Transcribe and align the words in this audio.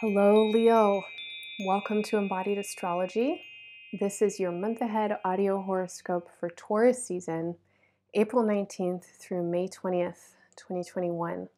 Hello, 0.00 0.50
Leo. 0.50 1.04
Welcome 1.64 2.02
to 2.02 2.18
Embodied 2.18 2.58
Astrology. 2.58 3.42
This 4.00 4.22
is 4.22 4.40
your 4.40 4.50
month 4.50 4.80
ahead 4.80 5.16
audio 5.24 5.62
horoscope 5.62 6.28
for 6.40 6.50
Taurus 6.50 7.06
season, 7.06 7.54
April 8.12 8.42
19th 8.42 9.04
through 9.04 9.48
May 9.48 9.68
20th, 9.68 10.34
2021. 10.56 11.48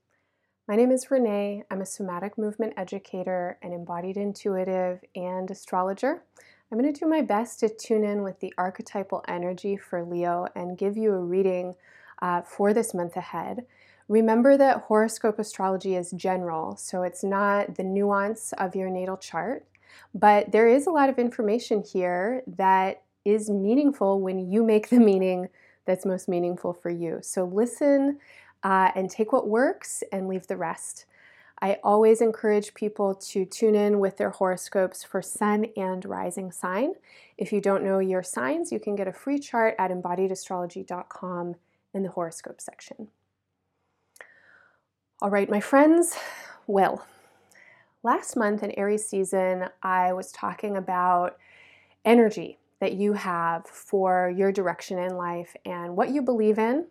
My 0.69 0.77
name 0.77 0.91
is 0.91 1.11
Renee. 1.11 1.63
I'm 1.71 1.81
a 1.81 1.87
somatic 1.87 2.37
movement 2.37 2.75
educator, 2.77 3.57
an 3.63 3.73
embodied 3.73 4.19
intuitive, 4.19 5.01
and 5.15 5.51
astrologer. 5.51 6.23
I'm 6.71 6.79
going 6.79 6.93
to 6.93 7.01
do 7.01 7.09
my 7.09 7.23
best 7.23 7.61
to 7.61 7.71
tune 7.71 8.05
in 8.05 8.23
with 8.23 8.41
the 8.41 8.53
archetypal 8.59 9.25
energy 9.27 9.79
for 9.79 10.05
Leo 10.05 10.47
and 10.55 10.77
give 10.77 10.99
you 10.99 11.15
a 11.15 11.25
reading 11.25 11.75
uh, 12.21 12.43
for 12.43 12.75
this 12.75 12.93
month 12.93 13.17
ahead. 13.17 13.65
Remember 14.09 14.57
that 14.57 14.83
horoscope 14.83 15.39
astrology 15.39 15.97
is 15.97 16.13
general, 16.13 16.77
so 16.77 17.03
it's 17.03 17.25
not 17.25 17.75
the 17.75 17.83
nuance 17.83 18.53
of 18.53 18.77
your 18.77 18.89
natal 18.89 19.17
chart, 19.17 19.67
but 20.15 20.53
there 20.53 20.69
is 20.69 20.87
a 20.87 20.91
lot 20.91 21.09
of 21.09 21.19
information 21.19 21.83
here 21.83 22.43
that 22.47 23.03
is 23.25 23.51
meaningful 23.51 24.21
when 24.21 24.51
you 24.51 24.63
make 24.63 24.89
the 24.89 25.01
meaning 25.01 25.49
that's 25.87 26.07
most 26.07 26.29
meaningful 26.29 26.73
for 26.73 26.91
you. 26.91 27.19
So 27.23 27.45
listen 27.45 28.19
uh, 28.63 28.91
and 28.95 29.11
take 29.11 29.33
what 29.33 29.49
works 29.49 30.03
and 30.13 30.29
leave 30.29 30.47
the 30.47 30.57
rest. 30.57 31.07
I 31.61 31.79
always 31.83 32.21
encourage 32.21 32.75
people 32.75 33.15
to 33.15 33.45
tune 33.45 33.75
in 33.75 33.99
with 33.99 34.19
their 34.19 34.31
horoscopes 34.31 35.03
for 35.03 35.23
sun 35.23 35.67
and 35.77 36.05
rising 36.05 36.53
sign. 36.53 36.93
If 37.39 37.53
you 37.53 37.61
don't 37.61 37.83
know 37.83 37.99
your 37.99 38.23
signs, 38.23 38.71
you 38.71 38.79
can 38.79 38.95
get 38.95 39.09
a 39.09 39.13
free 39.13 39.39
chart 39.39 39.75
at 39.79 39.91
embodiedastrology.com 39.91 41.55
in 41.95 42.03
the 42.03 42.11
horoscope 42.11 42.61
section. 42.61 43.09
All 45.23 45.31
right, 45.31 45.49
my 45.49 45.61
friends, 45.61 46.15
well, 46.67 47.07
last 48.03 48.37
month 48.37 48.63
in 48.63 48.71
Aries 48.73 49.09
season, 49.09 49.65
I 49.83 50.13
was 50.13 50.31
talking 50.31 50.77
about 50.77 51.39
energy 52.05 52.59
that 52.81 52.93
you 52.93 53.15
have 53.15 53.67
for 53.67 54.31
your 54.37 54.53
direction 54.53 54.99
in 54.99 55.17
life 55.17 55.57
and 55.65 55.97
what 55.97 56.11
you 56.11 56.21
believe 56.21 56.59
in. 56.59 56.89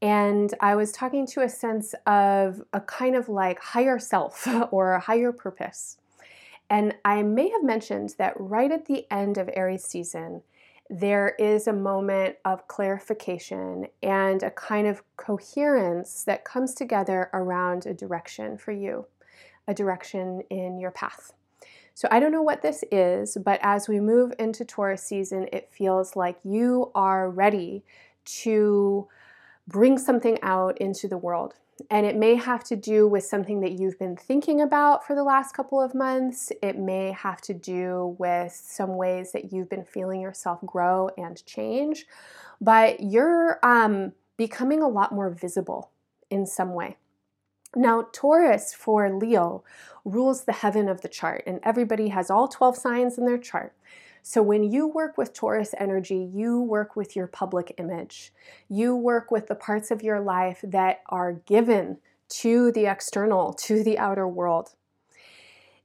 And 0.00 0.54
I 0.62 0.74
was 0.74 0.90
talking 0.90 1.26
to 1.26 1.42
a 1.42 1.50
sense 1.50 1.94
of 2.06 2.62
a 2.72 2.80
kind 2.80 3.14
of 3.14 3.28
like 3.28 3.60
higher 3.60 3.98
self 3.98 4.48
or 4.70 4.94
a 4.94 5.00
higher 5.00 5.30
purpose. 5.30 5.98
And 6.70 6.94
I 7.04 7.22
may 7.22 7.50
have 7.50 7.62
mentioned 7.62 8.14
that 8.16 8.32
right 8.38 8.72
at 8.72 8.86
the 8.86 9.04
end 9.10 9.36
of 9.36 9.50
Aries 9.52 9.84
season, 9.84 10.40
there 10.90 11.36
is 11.38 11.68
a 11.68 11.72
moment 11.72 12.34
of 12.44 12.66
clarification 12.66 13.86
and 14.02 14.42
a 14.42 14.50
kind 14.50 14.88
of 14.88 15.04
coherence 15.16 16.24
that 16.24 16.44
comes 16.44 16.74
together 16.74 17.30
around 17.32 17.86
a 17.86 17.94
direction 17.94 18.58
for 18.58 18.72
you, 18.72 19.06
a 19.68 19.72
direction 19.72 20.42
in 20.50 20.80
your 20.80 20.90
path. 20.90 21.32
So 21.94 22.08
I 22.10 22.18
don't 22.18 22.32
know 22.32 22.42
what 22.42 22.62
this 22.62 22.82
is, 22.90 23.38
but 23.44 23.60
as 23.62 23.88
we 23.88 24.00
move 24.00 24.32
into 24.38 24.64
Taurus 24.64 25.04
season, 25.04 25.46
it 25.52 25.70
feels 25.70 26.16
like 26.16 26.38
you 26.42 26.90
are 26.96 27.30
ready 27.30 27.84
to 28.24 29.06
bring 29.68 29.96
something 29.96 30.38
out 30.42 30.76
into 30.78 31.06
the 31.06 31.18
world. 31.18 31.54
And 31.88 32.04
it 32.04 32.16
may 32.16 32.34
have 32.34 32.64
to 32.64 32.76
do 32.76 33.08
with 33.08 33.24
something 33.24 33.60
that 33.60 33.72
you've 33.72 33.98
been 33.98 34.16
thinking 34.16 34.60
about 34.60 35.06
for 35.06 35.14
the 35.14 35.22
last 35.22 35.54
couple 35.54 35.80
of 35.80 35.94
months. 35.94 36.52
It 36.62 36.78
may 36.78 37.12
have 37.12 37.40
to 37.42 37.54
do 37.54 38.16
with 38.18 38.52
some 38.52 38.96
ways 38.96 39.32
that 39.32 39.52
you've 39.52 39.70
been 39.70 39.84
feeling 39.84 40.20
yourself 40.20 40.60
grow 40.66 41.10
and 41.16 41.44
change. 41.46 42.06
But 42.60 43.00
you're 43.00 43.58
um, 43.62 44.12
becoming 44.36 44.82
a 44.82 44.88
lot 44.88 45.12
more 45.12 45.30
visible 45.30 45.90
in 46.30 46.46
some 46.46 46.74
way. 46.74 46.96
Now, 47.76 48.08
Taurus 48.12 48.74
for 48.74 49.12
Leo 49.12 49.62
rules 50.04 50.44
the 50.44 50.52
heaven 50.52 50.88
of 50.88 51.02
the 51.02 51.08
chart, 51.08 51.44
and 51.46 51.60
everybody 51.62 52.08
has 52.08 52.30
all 52.30 52.48
12 52.48 52.76
signs 52.76 53.16
in 53.16 53.26
their 53.26 53.38
chart. 53.38 53.74
So 54.22 54.42
when 54.42 54.62
you 54.62 54.86
work 54.86 55.16
with 55.16 55.32
Taurus 55.32 55.74
energy, 55.78 56.30
you 56.32 56.60
work 56.60 56.96
with 56.96 57.16
your 57.16 57.26
public 57.26 57.74
image. 57.78 58.32
You 58.68 58.94
work 58.94 59.30
with 59.30 59.46
the 59.46 59.54
parts 59.54 59.90
of 59.90 60.02
your 60.02 60.20
life 60.20 60.60
that 60.62 61.00
are 61.08 61.32
given 61.32 61.98
to 62.30 62.70
the 62.72 62.86
external, 62.86 63.52
to 63.54 63.82
the 63.82 63.98
outer 63.98 64.28
world. 64.28 64.74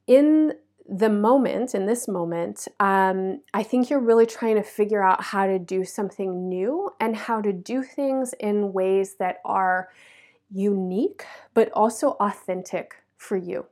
In 0.08 0.54
the 0.88 1.10
moment, 1.10 1.74
in 1.74 1.88
this 1.88 2.08
moment, 2.08 2.68
um, 2.80 3.42
I 3.54 3.64
think 3.64 3.90
you're 3.90 4.00
really 4.00 4.28
trying 4.28 4.56
to 4.56 4.64
figure 4.64 5.02
out 5.02 5.24
how 5.24 5.48
to 5.48 5.58
do 5.58 5.84
something 5.84 6.48
new 6.48 6.92
and 7.00 7.16
how 7.16 7.42
to 7.42 7.52
do 7.52 7.82
things 7.82 8.34
in 8.40 8.72
ways 8.72 9.16
that 9.16 9.38
are 9.44 9.90
unique, 10.52 11.26
but 11.56 11.72
also 11.74 12.12
authentic 12.20 12.98
for 13.18 13.36
you. 13.36 13.66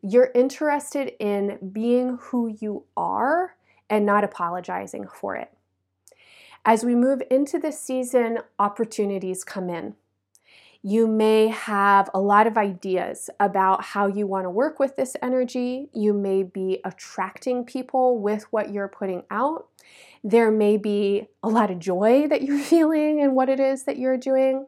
You're 0.00 0.30
interested 0.32 1.12
in 1.18 1.58
being 1.72 2.18
who 2.20 2.56
you 2.60 2.84
are 2.96 3.56
and 3.90 4.04
not 4.04 4.24
apologizing 4.24 5.08
for 5.08 5.36
it. 5.36 5.50
As 6.64 6.84
we 6.84 6.94
move 6.94 7.22
into 7.30 7.58
this 7.58 7.80
season, 7.80 8.40
opportunities 8.58 9.44
come 9.44 9.70
in. 9.70 9.94
You 10.82 11.08
may 11.08 11.48
have 11.48 12.08
a 12.14 12.20
lot 12.20 12.46
of 12.46 12.56
ideas 12.56 13.30
about 13.40 13.82
how 13.82 14.06
you 14.06 14.26
want 14.26 14.44
to 14.44 14.50
work 14.50 14.78
with 14.78 14.94
this 14.94 15.16
energy. 15.20 15.88
You 15.92 16.12
may 16.12 16.44
be 16.44 16.80
attracting 16.84 17.64
people 17.64 18.18
with 18.18 18.44
what 18.50 18.72
you're 18.72 18.88
putting 18.88 19.24
out. 19.30 19.66
There 20.22 20.50
may 20.50 20.76
be 20.76 21.28
a 21.42 21.48
lot 21.48 21.70
of 21.70 21.78
joy 21.78 22.28
that 22.28 22.42
you're 22.42 22.58
feeling 22.74 23.18
in 23.18 23.34
what 23.34 23.48
it 23.48 23.58
is 23.58 23.84
that 23.84 23.98
you're 23.98 24.16
doing. 24.16 24.66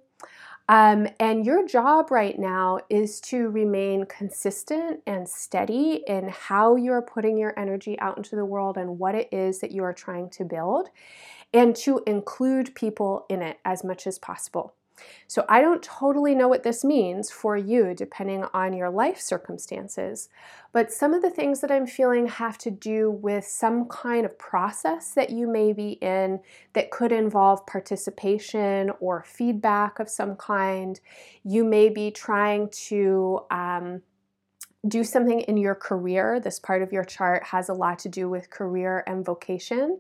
Um, 0.71 1.09
and 1.19 1.45
your 1.45 1.67
job 1.67 2.13
right 2.13 2.39
now 2.39 2.79
is 2.89 3.21
to 3.23 3.49
remain 3.49 4.05
consistent 4.05 5.01
and 5.05 5.29
steady 5.29 6.05
in 6.07 6.29
how 6.29 6.77
you're 6.77 7.03
putting 7.03 7.37
your 7.37 7.59
energy 7.59 7.99
out 7.99 8.17
into 8.17 8.37
the 8.37 8.45
world 8.45 8.77
and 8.77 8.97
what 9.01 9.17
it 9.17 9.29
is 9.33 9.59
that 9.63 9.73
you 9.73 9.83
are 9.83 9.93
trying 9.93 10.31
to 10.31 10.45
build, 10.45 10.89
and 11.53 11.75
to 11.75 12.03
include 12.07 12.73
people 12.77 13.27
in 13.29 13.43
it 13.43 13.59
as 13.65 13.83
much 13.83 14.07
as 14.07 14.21
possible. 14.21 14.73
So 15.27 15.45
I 15.49 15.61
don't 15.61 15.83
totally 15.83 16.35
know 16.35 16.49
what 16.49 16.63
this 16.63 16.85
means 16.85 17.31
for 17.31 17.57
you, 17.57 17.95
depending 17.95 18.45
on 18.53 18.73
your 18.73 18.91
life 18.91 19.21
circumstances, 19.21 20.29
but 20.73 20.93
some 20.93 21.15
of 21.15 21.23
the 21.23 21.31
things 21.31 21.61
that 21.61 21.71
I'm 21.71 21.87
feeling 21.87 22.27
have 22.27 22.59
to 22.59 22.71
do 22.71 23.11
with 23.11 23.45
some 23.45 23.87
kind 23.87 24.25
of 24.25 24.39
process 24.39 25.13
that 25.15 25.31
you 25.31 25.47
may 25.47 25.73
be 25.73 25.93
in 25.93 26.41
that 26.73 26.91
could 26.91 27.13
involve 27.13 27.67
participation 27.67 28.91
or 29.01 29.23
feedback 29.23 29.99
of 29.99 30.09
some 30.09 30.37
kind. 30.37 31.01
You 31.45 31.65
may 31.65 31.89
be 31.89 32.11
trying 32.11 32.69
to 32.89 33.41
um, 33.51 34.03
do 34.89 35.05
something 35.05 35.41
in 35.41 35.57
your 35.57 35.75
career. 35.75 36.41
This 36.41 36.59
part 36.59 36.83
of 36.83 36.93
your 36.93 37.05
chart 37.05 37.45
has 37.45 37.69
a 37.69 37.75
lot 37.75 37.99
to 38.01 38.09
do 38.09 38.29
with 38.29 38.51
career 38.51 39.05
and 39.07 39.25
vocation 39.25 39.99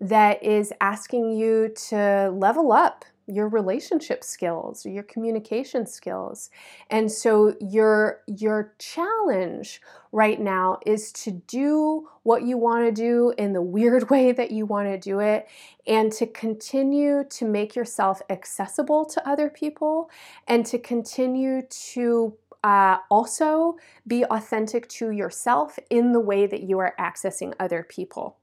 that 0.00 0.42
is 0.42 0.72
asking 0.80 1.32
you 1.32 1.72
to 1.88 2.30
level 2.34 2.72
up 2.72 3.04
your 3.28 3.48
relationship 3.48 4.24
skills, 4.24 4.84
your 4.86 5.02
communication 5.02 5.86
skills. 5.86 6.50
And 6.90 7.12
so 7.12 7.54
your 7.60 8.22
your 8.26 8.74
challenge 8.78 9.80
right 10.10 10.40
now 10.40 10.78
is 10.86 11.12
to 11.12 11.30
do 11.30 12.08
what 12.22 12.42
you 12.42 12.56
want 12.56 12.86
to 12.86 12.92
do 12.92 13.34
in 13.36 13.52
the 13.52 13.62
weird 13.62 14.10
way 14.10 14.32
that 14.32 14.50
you 14.50 14.66
want 14.66 14.88
to 14.88 14.98
do 14.98 15.20
it 15.20 15.46
and 15.86 16.10
to 16.12 16.26
continue 16.26 17.24
to 17.30 17.44
make 17.44 17.76
yourself 17.76 18.22
accessible 18.30 19.04
to 19.04 19.28
other 19.28 19.50
people 19.50 20.10
and 20.46 20.64
to 20.66 20.78
continue 20.78 21.62
to 21.68 22.34
uh, 22.64 22.98
also 23.10 23.76
be 24.06 24.24
authentic 24.24 24.88
to 24.88 25.10
yourself 25.10 25.78
in 25.90 26.12
the 26.12 26.20
way 26.20 26.46
that 26.46 26.62
you 26.62 26.78
are 26.78 26.94
accessing 26.98 27.54
other 27.60 27.84
people. 27.88 28.36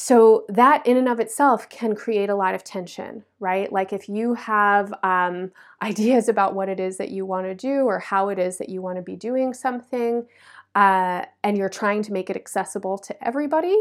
So, 0.00 0.44
that 0.48 0.86
in 0.86 0.96
and 0.96 1.08
of 1.08 1.18
itself 1.18 1.68
can 1.68 1.96
create 1.96 2.30
a 2.30 2.36
lot 2.36 2.54
of 2.54 2.62
tension, 2.62 3.24
right? 3.40 3.70
Like 3.72 3.92
if 3.92 4.08
you 4.08 4.34
have 4.34 4.94
um, 5.02 5.50
ideas 5.82 6.28
about 6.28 6.54
what 6.54 6.68
it 6.68 6.78
is 6.78 6.98
that 6.98 7.10
you 7.10 7.26
want 7.26 7.46
to 7.48 7.54
do 7.56 7.80
or 7.80 7.98
how 7.98 8.28
it 8.28 8.38
is 8.38 8.58
that 8.58 8.68
you 8.68 8.80
want 8.80 8.94
to 8.94 9.02
be 9.02 9.16
doing 9.16 9.52
something, 9.52 10.24
uh, 10.76 11.24
and 11.42 11.58
you're 11.58 11.68
trying 11.68 12.04
to 12.04 12.12
make 12.12 12.30
it 12.30 12.36
accessible 12.36 12.96
to 12.98 13.26
everybody, 13.26 13.76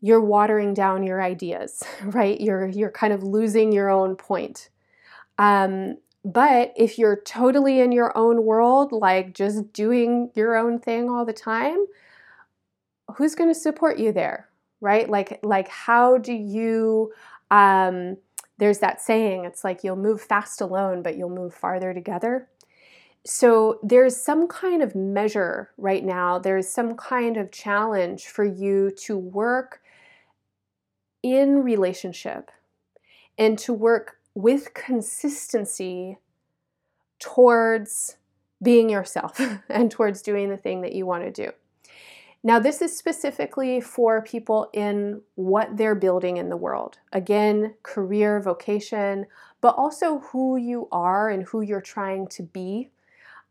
you're 0.00 0.20
watering 0.20 0.74
down 0.74 1.02
your 1.02 1.20
ideas, 1.20 1.82
right? 2.04 2.40
You're, 2.40 2.68
you're 2.68 2.92
kind 2.92 3.12
of 3.12 3.24
losing 3.24 3.72
your 3.72 3.90
own 3.90 4.14
point. 4.14 4.68
Um, 5.38 5.96
but 6.24 6.72
if 6.76 7.00
you're 7.00 7.20
totally 7.22 7.80
in 7.80 7.90
your 7.90 8.16
own 8.16 8.44
world, 8.44 8.92
like 8.92 9.34
just 9.34 9.72
doing 9.72 10.30
your 10.36 10.54
own 10.54 10.78
thing 10.78 11.10
all 11.10 11.24
the 11.24 11.32
time, 11.32 11.84
who's 13.16 13.34
going 13.34 13.50
to 13.52 13.58
support 13.58 13.98
you 13.98 14.12
there, 14.12 14.48
right? 14.80 15.08
Like 15.08 15.40
like 15.42 15.68
how 15.68 16.18
do 16.18 16.32
you 16.32 17.12
um, 17.50 18.16
there's 18.58 18.78
that 18.80 19.00
saying 19.00 19.44
it's 19.44 19.64
like 19.64 19.84
you'll 19.84 19.96
move 19.96 20.20
fast 20.20 20.60
alone 20.60 21.02
but 21.02 21.16
you'll 21.16 21.30
move 21.30 21.54
farther 21.54 21.92
together. 21.94 22.48
So 23.24 23.80
there's 23.82 24.16
some 24.16 24.46
kind 24.46 24.82
of 24.82 24.94
measure 24.94 25.70
right 25.76 26.04
now, 26.04 26.38
there's 26.38 26.68
some 26.68 26.94
kind 26.94 27.36
of 27.36 27.50
challenge 27.50 28.26
for 28.26 28.44
you 28.44 28.92
to 28.98 29.18
work 29.18 29.80
in 31.22 31.64
relationship 31.64 32.52
and 33.36 33.58
to 33.58 33.72
work 33.72 34.18
with 34.34 34.74
consistency 34.74 36.18
towards 37.18 38.16
being 38.62 38.88
yourself 38.88 39.40
and 39.68 39.90
towards 39.90 40.22
doing 40.22 40.48
the 40.50 40.56
thing 40.56 40.82
that 40.82 40.92
you 40.92 41.04
want 41.04 41.24
to 41.24 41.30
do. 41.30 41.52
Now, 42.46 42.60
this 42.60 42.80
is 42.80 42.96
specifically 42.96 43.80
for 43.80 44.22
people 44.22 44.70
in 44.72 45.20
what 45.34 45.76
they're 45.76 45.96
building 45.96 46.36
in 46.36 46.48
the 46.48 46.56
world. 46.56 47.00
Again, 47.12 47.74
career, 47.82 48.38
vocation, 48.38 49.26
but 49.60 49.74
also 49.74 50.20
who 50.30 50.56
you 50.56 50.86
are 50.92 51.28
and 51.28 51.42
who 51.42 51.60
you're 51.60 51.80
trying 51.80 52.28
to 52.28 52.44
be. 52.44 52.90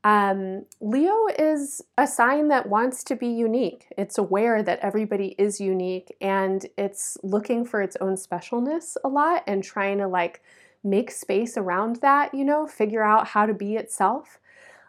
Um, 0.06 0.64
Leo 0.80 1.28
is 1.38 1.82
a 1.98 2.08
sign 2.08 2.48
that 2.48 2.70
wants 2.70 3.04
to 3.06 3.18
be 3.18 3.28
unique. 3.28 3.88
It's 3.98 4.18
aware 4.18 4.64
that 4.64 4.80
everybody 4.80 5.36
is 5.38 5.60
unique 5.60 6.16
and 6.22 6.66
it's 6.78 7.18
looking 7.22 7.66
for 7.66 7.82
its 7.82 7.98
own 8.00 8.16
specialness 8.16 8.96
a 9.04 9.10
lot 9.10 9.44
and 9.46 9.62
trying 9.62 9.98
to 9.98 10.08
like 10.08 10.42
make 10.86 11.12
space 11.12 11.58
around 11.58 11.98
that, 11.98 12.34
you 12.34 12.46
know, 12.46 12.66
figure 12.66 13.04
out 13.04 13.28
how 13.28 13.46
to 13.46 13.54
be 13.54 13.76
itself. 13.76 14.40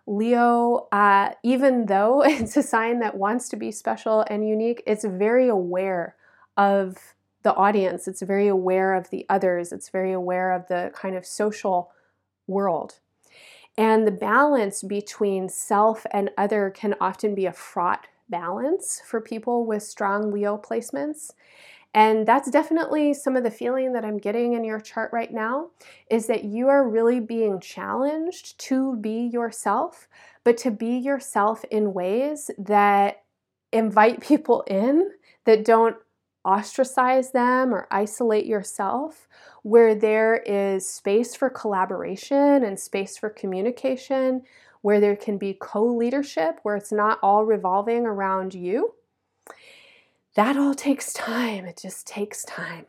Leo, 0.07 0.89
uh, 0.93 1.31
even 1.43 1.87
though 1.87 2.23
it's 2.27 2.57
a 2.57 2.63
sign 2.63 3.01
that 3.01 3.17
wants 3.17 3.49
to 3.51 3.57
be 3.57 3.71
special 3.71 4.25
and 4.29 4.49
unique, 4.49 4.83
it's 4.87 5.05
very 5.05 5.49
aware 5.49 6.17
of 6.57 6.97
the 7.43 7.55
audience. 7.55 8.09
It's 8.09 8.23
very 8.23 8.49
aware 8.49 8.95
of 8.95 9.11
the 9.11 9.27
others. 9.29 9.73
It's 9.73 9.89
very 9.89 10.13
aware 10.13 10.53
of 10.53 10.67
the 10.69 10.91
kind 10.95 11.17
of 11.17 11.25
social 11.25 11.93
world. 12.47 12.99
And 13.79 14.07
the 14.07 14.13
balance 14.13 14.83
between 14.83 15.49
self 15.49 16.07
and 16.11 16.31
other 16.39 16.71
can 16.71 16.95
often 17.01 17.35
be 17.35 17.47
a 17.47 17.53
fraught 17.53 18.07
balance 18.29 19.03
for 19.07 19.21
people 19.21 19.67
with 19.67 19.83
strong 19.83 20.33
Leo 20.33 20.57
placements. 20.57 21.33
And 21.97 22.29
that's 22.29 22.51
definitely 22.51 23.15
some 23.15 23.37
of 23.37 23.43
the 23.43 23.51
feeling 23.51 23.95
that 23.95 24.05
I'm 24.05 24.19
getting 24.19 24.53
in 24.53 24.65
your 24.65 24.81
chart 24.81 25.11
right 25.15 25.33
now 25.33 25.71
is 26.11 26.27
that 26.27 26.45
you 26.45 26.69
are 26.69 26.87
really 26.87 27.21
being 27.21 27.59
challenged 27.59 28.61
to 28.67 28.97
be 28.97 29.31
yourself, 29.33 30.07
but 30.45 30.59
to 30.59 30.71
be 30.71 30.99
yourself 30.99 31.65
in 31.71 31.95
ways 31.95 32.51
that 32.59 33.25
invite 33.73 34.21
people 34.29 34.63
in, 34.67 35.11
that 35.47 35.65
don't 35.65 35.97
ostracize 36.45 37.33
them 37.33 37.75
or 37.75 37.89
isolate 37.91 38.45
yourself, 38.45 39.27
where 39.63 39.95
there 39.95 40.37
is 40.45 40.87
space 40.87 41.35
for 41.35 41.49
collaboration 41.49 42.63
and 42.63 42.79
space 42.79 43.17
for 43.17 43.31
communication, 43.31 44.43
where 44.83 45.01
there 45.01 45.17
can 45.17 45.39
be 45.39 45.55
co 45.55 45.83
leadership, 45.87 46.61
where 46.63 46.77
it's 46.77 46.93
not 46.93 47.19
all 47.23 47.47
revolving 47.47 48.05
around 48.05 48.53
you 48.53 48.93
that 50.37 50.57
all 50.57 50.75
takes 50.75 51.13
time. 51.15 51.65
It 51.65 51.79
just 51.83 52.07
takes 52.07 52.45
time. 52.45 52.87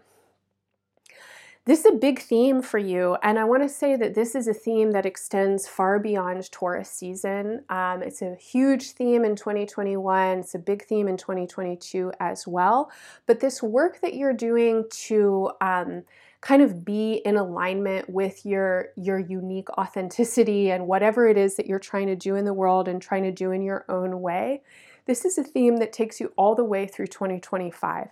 This 1.64 1.80
is 1.80 1.86
a 1.86 1.98
big 1.98 2.20
theme 2.20 2.62
for 2.62 2.78
you, 2.78 3.18
and 3.24 3.38
I 3.38 3.44
want 3.44 3.62
to 3.64 3.68
say 3.68 3.98
that 3.98 4.16
this 4.16 4.36
is 4.36 4.48
a 4.48 4.54
theme 4.54 4.92
that 4.92 5.06
extends 5.06 5.68
far 5.68 6.00
beyond 6.00 6.50
Taurus 6.50 6.90
season. 6.90 7.66
Um, 7.68 8.02
it's 8.04 8.22
a 8.22 8.36
huge 8.36 8.92
theme 8.92 9.26
in 9.26 9.36
2021, 9.36 10.40
it's 10.40 10.56
a 10.56 10.60
big 10.60 10.86
theme 10.86 11.10
in 11.10 11.18
2022 11.18 12.14
as 12.22 12.48
well. 12.48 12.90
But 13.26 13.42
this 13.42 13.62
work 13.62 14.00
that 14.00 14.14
you're 14.14 14.32
doing 14.32 14.86
to 15.08 15.52
um, 15.60 16.04
kind 16.40 16.62
of 16.62 16.86
be 16.86 17.22
in 17.26 17.36
alignment 17.36 18.10
with 18.10 18.46
your 18.46 18.90
your 18.96 19.20
unique 19.20 19.70
authenticity 19.78 20.72
and 20.72 20.88
whatever 20.88 21.28
it 21.28 21.38
is 21.38 21.56
that 21.58 21.66
you're 21.66 21.80
trying 21.80 22.08
to 22.08 22.16
do 22.16 22.36
in 22.36 22.46
the 22.46 22.54
world 22.54 22.88
and 22.88 23.02
trying 23.02 23.24
to 23.24 23.32
do 23.32 23.52
in 23.52 23.62
your 23.62 23.84
own 23.90 24.22
way 24.22 24.62
this 25.08 25.26
is 25.26 25.38
a 25.38 25.44
theme 25.44 25.78
that 25.78 25.94
takes 25.94 26.20
you 26.20 26.32
all 26.36 26.54
the 26.54 26.64
way 26.64 26.86
through 26.86 27.08
2025. 27.08 28.10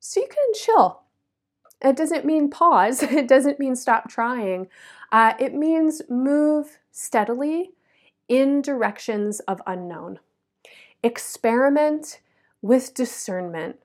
So 0.00 0.20
you 0.20 0.28
can 0.28 0.54
chill. 0.54 1.02
It 1.82 1.96
doesn't 1.96 2.24
mean 2.24 2.48
pause, 2.48 3.02
it 3.02 3.28
doesn't 3.28 3.58
mean 3.58 3.76
stop 3.76 4.08
trying. 4.08 4.68
Uh, 5.12 5.34
it 5.38 5.54
means 5.54 6.02
move 6.08 6.78
steadily 6.90 7.72
in 8.28 8.62
directions 8.62 9.40
of 9.40 9.60
unknown. 9.66 10.18
Experiment 11.02 12.20
with 12.62 12.94
discernment, 12.94 13.76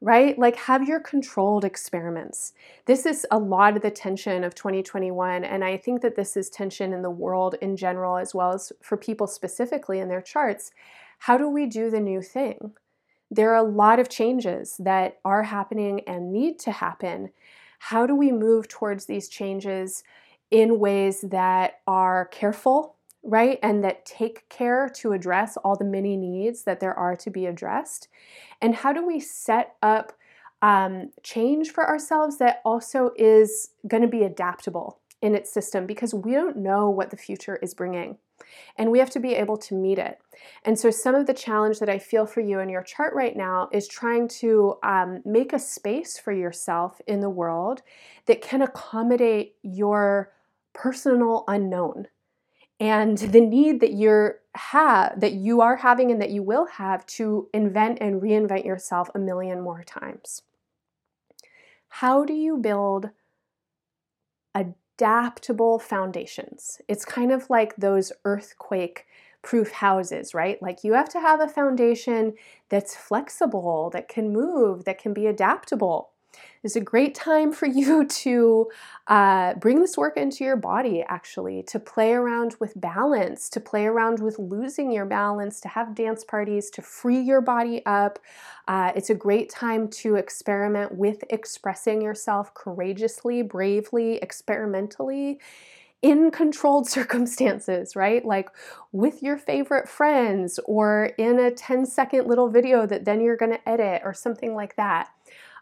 right? 0.00 0.38
Like 0.38 0.56
have 0.56 0.86
your 0.86 1.00
controlled 1.00 1.64
experiments. 1.64 2.52
This 2.84 3.06
is 3.06 3.26
a 3.30 3.38
lot 3.38 3.74
of 3.74 3.82
the 3.82 3.90
tension 3.90 4.44
of 4.44 4.54
2021. 4.54 5.44
And 5.44 5.64
I 5.64 5.76
think 5.76 6.02
that 6.02 6.14
this 6.14 6.36
is 6.36 6.48
tension 6.48 6.92
in 6.92 7.02
the 7.02 7.10
world 7.10 7.56
in 7.60 7.76
general, 7.76 8.16
as 8.16 8.34
well 8.34 8.52
as 8.52 8.72
for 8.80 8.96
people 8.96 9.26
specifically 9.26 9.98
in 9.98 10.08
their 10.08 10.22
charts 10.22 10.70
how 11.18 11.36
do 11.36 11.48
we 11.48 11.66
do 11.66 11.90
the 11.90 12.00
new 12.00 12.22
thing? 12.22 12.72
There 13.30 13.52
are 13.52 13.56
a 13.56 13.70
lot 13.70 13.98
of 13.98 14.08
changes 14.08 14.76
that 14.78 15.18
are 15.24 15.42
happening 15.42 16.00
and 16.06 16.32
need 16.32 16.58
to 16.60 16.72
happen. 16.72 17.30
How 17.78 18.06
do 18.06 18.14
we 18.14 18.32
move 18.32 18.68
towards 18.68 19.06
these 19.06 19.28
changes 19.28 20.02
in 20.50 20.78
ways 20.78 21.20
that 21.22 21.80
are 21.86 22.26
careful, 22.26 22.96
right? 23.22 23.58
And 23.62 23.84
that 23.84 24.06
take 24.06 24.48
care 24.48 24.88
to 24.96 25.12
address 25.12 25.58
all 25.58 25.76
the 25.76 25.84
many 25.84 26.16
needs 26.16 26.62
that 26.62 26.80
there 26.80 26.94
are 26.94 27.16
to 27.16 27.30
be 27.30 27.46
addressed? 27.46 28.08
And 28.62 28.76
how 28.76 28.92
do 28.92 29.06
we 29.06 29.20
set 29.20 29.76
up 29.82 30.12
um, 30.62 31.10
change 31.22 31.70
for 31.70 31.86
ourselves 31.86 32.38
that 32.38 32.62
also 32.64 33.10
is 33.16 33.70
going 33.86 34.02
to 34.02 34.08
be 34.08 34.22
adaptable 34.22 34.98
in 35.20 35.34
its 35.34 35.52
system 35.52 35.86
because 35.86 36.14
we 36.14 36.32
don't 36.32 36.56
know 36.56 36.88
what 36.88 37.10
the 37.10 37.16
future 37.16 37.56
is 37.56 37.74
bringing 37.74 38.16
and 38.76 38.90
we 38.90 38.98
have 38.98 39.10
to 39.10 39.20
be 39.20 39.34
able 39.34 39.56
to 39.56 39.74
meet 39.74 39.98
it. 39.98 40.18
And 40.64 40.78
so, 40.78 40.90
some 40.90 41.14
of 41.14 41.26
the 41.26 41.34
challenge 41.34 41.78
that 41.78 41.88
I 41.88 41.98
feel 41.98 42.26
for 42.26 42.40
you 42.40 42.60
in 42.60 42.68
your 42.68 42.82
chart 42.82 43.14
right 43.14 43.36
now 43.36 43.68
is 43.72 43.88
trying 43.88 44.28
to 44.28 44.76
um, 44.82 45.22
make 45.24 45.52
a 45.52 45.58
space 45.58 46.18
for 46.18 46.32
yourself 46.32 47.00
in 47.06 47.20
the 47.20 47.30
world 47.30 47.82
that 48.26 48.42
can 48.42 48.62
accommodate 48.62 49.56
your 49.62 50.32
personal 50.72 51.44
unknown 51.48 52.06
and 52.80 53.18
the 53.18 53.40
need 53.40 53.80
that 53.80 53.94
you're 53.94 54.40
have 54.54 55.20
that 55.20 55.34
you 55.34 55.60
are 55.60 55.76
having 55.76 56.10
and 56.10 56.20
that 56.20 56.30
you 56.30 56.42
will 56.42 56.66
have 56.66 57.06
to 57.06 57.48
invent 57.54 57.98
and 58.00 58.20
reinvent 58.20 58.64
yourself 58.64 59.08
a 59.14 59.18
million 59.18 59.60
more 59.60 59.84
times. 59.84 60.42
How 61.88 62.24
do 62.24 62.32
you 62.32 62.56
build 62.56 63.10
a 64.54 64.66
adaptable 64.98 65.78
foundations. 65.78 66.80
It's 66.88 67.04
kind 67.04 67.30
of 67.30 67.48
like 67.48 67.76
those 67.76 68.10
earthquake 68.24 69.06
proof 69.42 69.70
houses, 69.70 70.34
right? 70.34 70.60
Like 70.60 70.82
you 70.82 70.94
have 70.94 71.08
to 71.10 71.20
have 71.20 71.40
a 71.40 71.48
foundation 71.48 72.34
that's 72.68 72.96
flexible, 72.96 73.90
that 73.90 74.08
can 74.08 74.32
move, 74.32 74.84
that 74.84 74.98
can 74.98 75.14
be 75.14 75.28
adaptable. 75.28 76.10
It's 76.62 76.76
a 76.76 76.80
great 76.80 77.14
time 77.14 77.52
for 77.52 77.66
you 77.80 78.06
to 78.06 78.70
uh, 79.06 79.54
bring 79.54 79.80
this 79.80 79.96
work 79.96 80.16
into 80.16 80.44
your 80.44 80.56
body, 80.56 81.04
actually, 81.06 81.62
to 81.64 81.78
play 81.78 82.12
around 82.12 82.56
with 82.60 82.78
balance, 82.80 83.48
to 83.50 83.60
play 83.60 83.86
around 83.86 84.20
with 84.20 84.38
losing 84.38 84.90
your 84.92 85.06
balance, 85.06 85.60
to 85.60 85.68
have 85.68 85.94
dance 85.94 86.24
parties, 86.24 86.70
to 86.70 86.82
free 86.82 87.20
your 87.20 87.40
body 87.40 87.82
up. 87.86 88.18
Uh, 88.66 88.92
it's 88.94 89.10
a 89.10 89.14
great 89.14 89.50
time 89.50 89.88
to 89.88 90.16
experiment 90.16 90.94
with 90.94 91.24
expressing 91.30 92.02
yourself 92.02 92.52
courageously, 92.54 93.42
bravely, 93.42 94.16
experimentally 94.16 95.38
in 96.02 96.30
controlled 96.30 96.88
circumstances, 96.88 97.96
right? 97.96 98.24
Like 98.24 98.50
with 98.92 99.22
your 99.22 99.36
favorite 99.36 99.88
friends 99.88 100.58
or 100.64 101.12
in 101.18 101.38
a 101.38 101.50
10 101.50 101.86
second 101.86 102.26
little 102.26 102.48
video 102.48 102.86
that 102.86 103.04
then 103.04 103.20
you're 103.20 103.36
going 103.36 103.52
to 103.52 103.68
edit 103.68 104.02
or 104.04 104.14
something 104.14 104.54
like 104.54 104.76
that. 104.76 105.10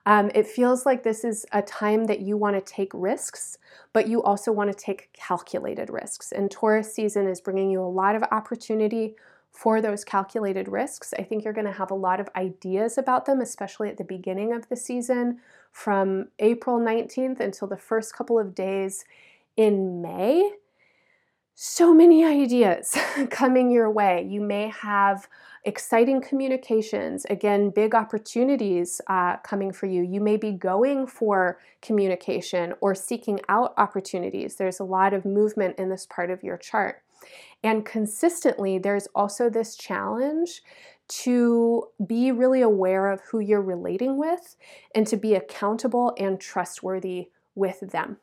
Um, 0.07 0.31
it 0.35 0.47
feels 0.47 0.87
like 0.87 1.03
this 1.03 1.25
is 1.25 1.45
a 1.53 1.61
time 1.61 2.05
that 2.05 2.21
you 2.21 2.37
want 2.37 2.55
to 2.55 2.73
take 2.73 2.93
risks, 2.95 3.59
but 3.93 4.09
you 4.09 4.23
also 4.23 4.53
want 4.53 4.71
to 4.71 4.77
take 4.77 5.13
calculated 5.13 5.91
risks. 5.91 6.31
And 6.31 6.49
Taurus 6.49 6.95
season 6.95 7.27
is 7.27 7.41
bringing 7.41 7.71
you 7.71 7.83
a 7.83 7.91
lot 7.91 8.15
of 8.15 8.23
opportunity 8.31 9.17
for 9.51 9.81
those 9.81 10.05
calculated 10.05 10.69
risks. 10.69 11.13
I 11.19 11.23
think 11.23 11.43
you're 11.43 11.53
going 11.53 11.67
to 11.67 11.73
have 11.73 11.91
a 11.91 11.95
lot 11.95 12.21
of 12.21 12.29
ideas 12.37 12.99
about 12.99 13.27
them, 13.27 13.41
especially 13.41 13.89
at 13.89 13.97
the 13.97 14.05
beginning 14.05 14.53
of 14.53 14.69
the 14.69 14.77
season 14.77 15.41
from 15.73 16.29
April 16.39 16.79
19th 16.79 17.41
until 17.41 17.67
the 17.67 17.77
first 17.77 18.15
couple 18.15 18.39
of 18.39 18.55
days 18.55 19.05
in 19.57 20.03
May. 20.03 20.53
So 21.59 21.95
many 21.95 22.23
ideas 22.23 22.95
coming 23.31 23.71
your 23.71 23.91
way. 23.91 24.27
You 24.29 24.43
may 24.43 24.69
have 24.69 25.27
exciting 25.65 26.21
communications, 26.21 27.25
again, 27.31 27.71
big 27.71 27.95
opportunities 27.95 29.01
uh, 29.07 29.39
coming 29.39 29.73
for 29.73 29.87
you. 29.87 30.03
You 30.03 30.21
may 30.21 30.37
be 30.37 30.53
going 30.53 31.07
for 31.07 31.59
communication 31.81 32.75
or 32.83 32.95
seeking 32.95 33.41
out 33.49 33.73
opportunities. 33.79 34.57
There's 34.57 34.81
a 34.81 34.85
lot 34.85 35.15
of 35.15 35.25
movement 35.25 35.79
in 35.79 35.89
this 35.89 36.05
part 36.05 36.31
of 36.31 36.43
your 36.43 36.59
chart. 36.59 37.03
And 37.65 37.87
consistently, 37.87 38.77
there's 38.77 39.09
also 39.15 39.49
this 39.49 39.77
challenge 39.77 40.63
to 41.09 41.89
be 42.07 42.33
really 42.33 42.61
aware 42.61 43.11
of 43.11 43.23
who 43.23 43.41
you're 43.41 43.63
relating 43.63 44.19
with 44.19 44.57
and 44.95 45.07
to 45.07 45.17
be 45.17 45.35
accountable 45.35 46.15
and 46.19 46.39
trustworthy 46.39 47.31
with 47.55 47.81
them. 47.81 48.19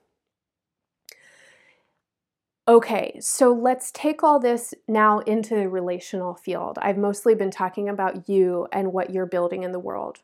Okay, 2.65 3.17
so 3.20 3.51
let's 3.51 3.91
take 3.91 4.24
all 4.24 4.39
this 4.39 4.74
now 4.88 5.20
into 5.20 5.53
the 5.53 5.67
relational 5.67 6.34
field. 6.34 6.79
I've 6.82 6.98
mostly 6.98 7.36
been 7.36 7.51
talking 7.51 7.89
about 7.89 8.29
you 8.29 8.67
and 8.72 8.93
what 8.93 9.10
you're 9.10 9.25
building 9.25 9.63
in 9.63 9.74
the 9.74 9.79
world. 9.79 10.20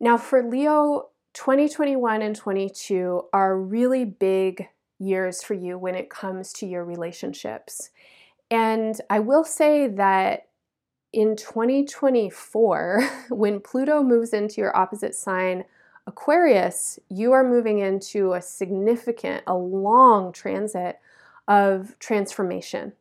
Now, 0.00 0.18
for 0.18 0.42
Leo, 0.42 1.10
2021 1.34 2.20
and 2.20 2.34
22 2.34 3.26
are 3.32 3.56
really 3.56 4.04
big 4.04 4.68
years 4.98 5.40
for 5.40 5.54
you 5.54 5.78
when 5.78 5.94
it 5.94 6.10
comes 6.10 6.52
to 6.54 6.66
your 6.66 6.84
relationships. 6.84 7.90
And 8.50 9.00
I 9.08 9.20
will 9.20 9.44
say 9.44 9.86
that 9.86 10.48
in 11.12 11.36
2024, 11.36 13.08
when 13.30 13.60
Pluto 13.60 14.02
moves 14.02 14.32
into 14.32 14.60
your 14.60 14.76
opposite 14.76 15.14
sign, 15.14 15.64
Aquarius, 16.08 16.98
you 17.08 17.30
are 17.30 17.48
moving 17.48 17.78
into 17.78 18.32
a 18.32 18.42
significant, 18.42 19.44
a 19.46 19.54
long 19.54 20.32
transit 20.32 20.98
of 21.48 21.98
transformation 21.98 22.92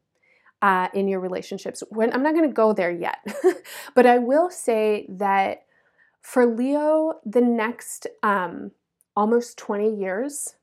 uh, 0.61 0.87
in 0.93 1.07
your 1.07 1.19
relationships. 1.19 1.83
When 1.89 2.13
I'm 2.13 2.23
not 2.23 2.33
going 2.33 2.47
to 2.47 2.53
go 2.53 2.73
there 2.73 2.91
yet, 2.91 3.19
but 3.95 4.05
I 4.05 4.17
will 4.17 4.49
say 4.49 5.05
that 5.09 5.65
for 6.21 6.45
Leo, 6.45 7.19
the 7.25 7.41
next 7.41 8.07
um, 8.23 8.71
almost 9.15 9.57
20 9.57 9.95
years 9.95 10.55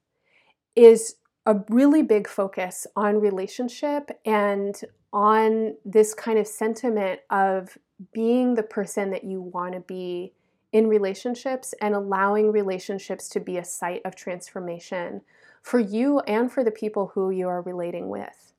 is 0.74 1.16
a 1.46 1.56
really 1.68 2.02
big 2.02 2.28
focus 2.28 2.86
on 2.96 3.20
relationship 3.20 4.10
and 4.24 4.80
on 5.12 5.76
this 5.84 6.14
kind 6.14 6.38
of 6.38 6.46
sentiment 6.46 7.20
of 7.30 7.76
being 8.12 8.54
the 8.54 8.62
person 8.62 9.10
that 9.10 9.24
you 9.24 9.40
want 9.40 9.74
to 9.74 9.80
be 9.80 10.32
in 10.72 10.88
relationships 10.88 11.74
and 11.80 11.94
allowing 11.94 12.50
relationships 12.50 13.28
to 13.28 13.40
be 13.40 13.58
a 13.58 13.64
site 13.64 14.00
of 14.04 14.16
transformation 14.16 15.20
for 15.62 15.78
you 15.78 16.20
and 16.20 16.50
for 16.50 16.64
the 16.64 16.70
people 16.70 17.12
who 17.14 17.30
you 17.30 17.46
are 17.46 17.62
relating 17.62 18.08
with. 18.08 18.52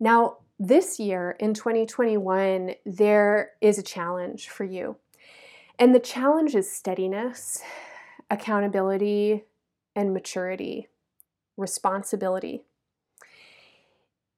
Now, 0.00 0.38
this 0.58 0.98
year 0.98 1.36
in 1.38 1.54
2021, 1.54 2.74
there 2.86 3.52
is 3.60 3.78
a 3.78 3.82
challenge 3.82 4.48
for 4.48 4.64
you. 4.64 4.96
And 5.78 5.94
the 5.94 6.00
challenge 6.00 6.54
is 6.54 6.70
steadiness, 6.70 7.62
accountability, 8.30 9.44
and 9.94 10.12
maturity, 10.12 10.88
responsibility 11.56 12.64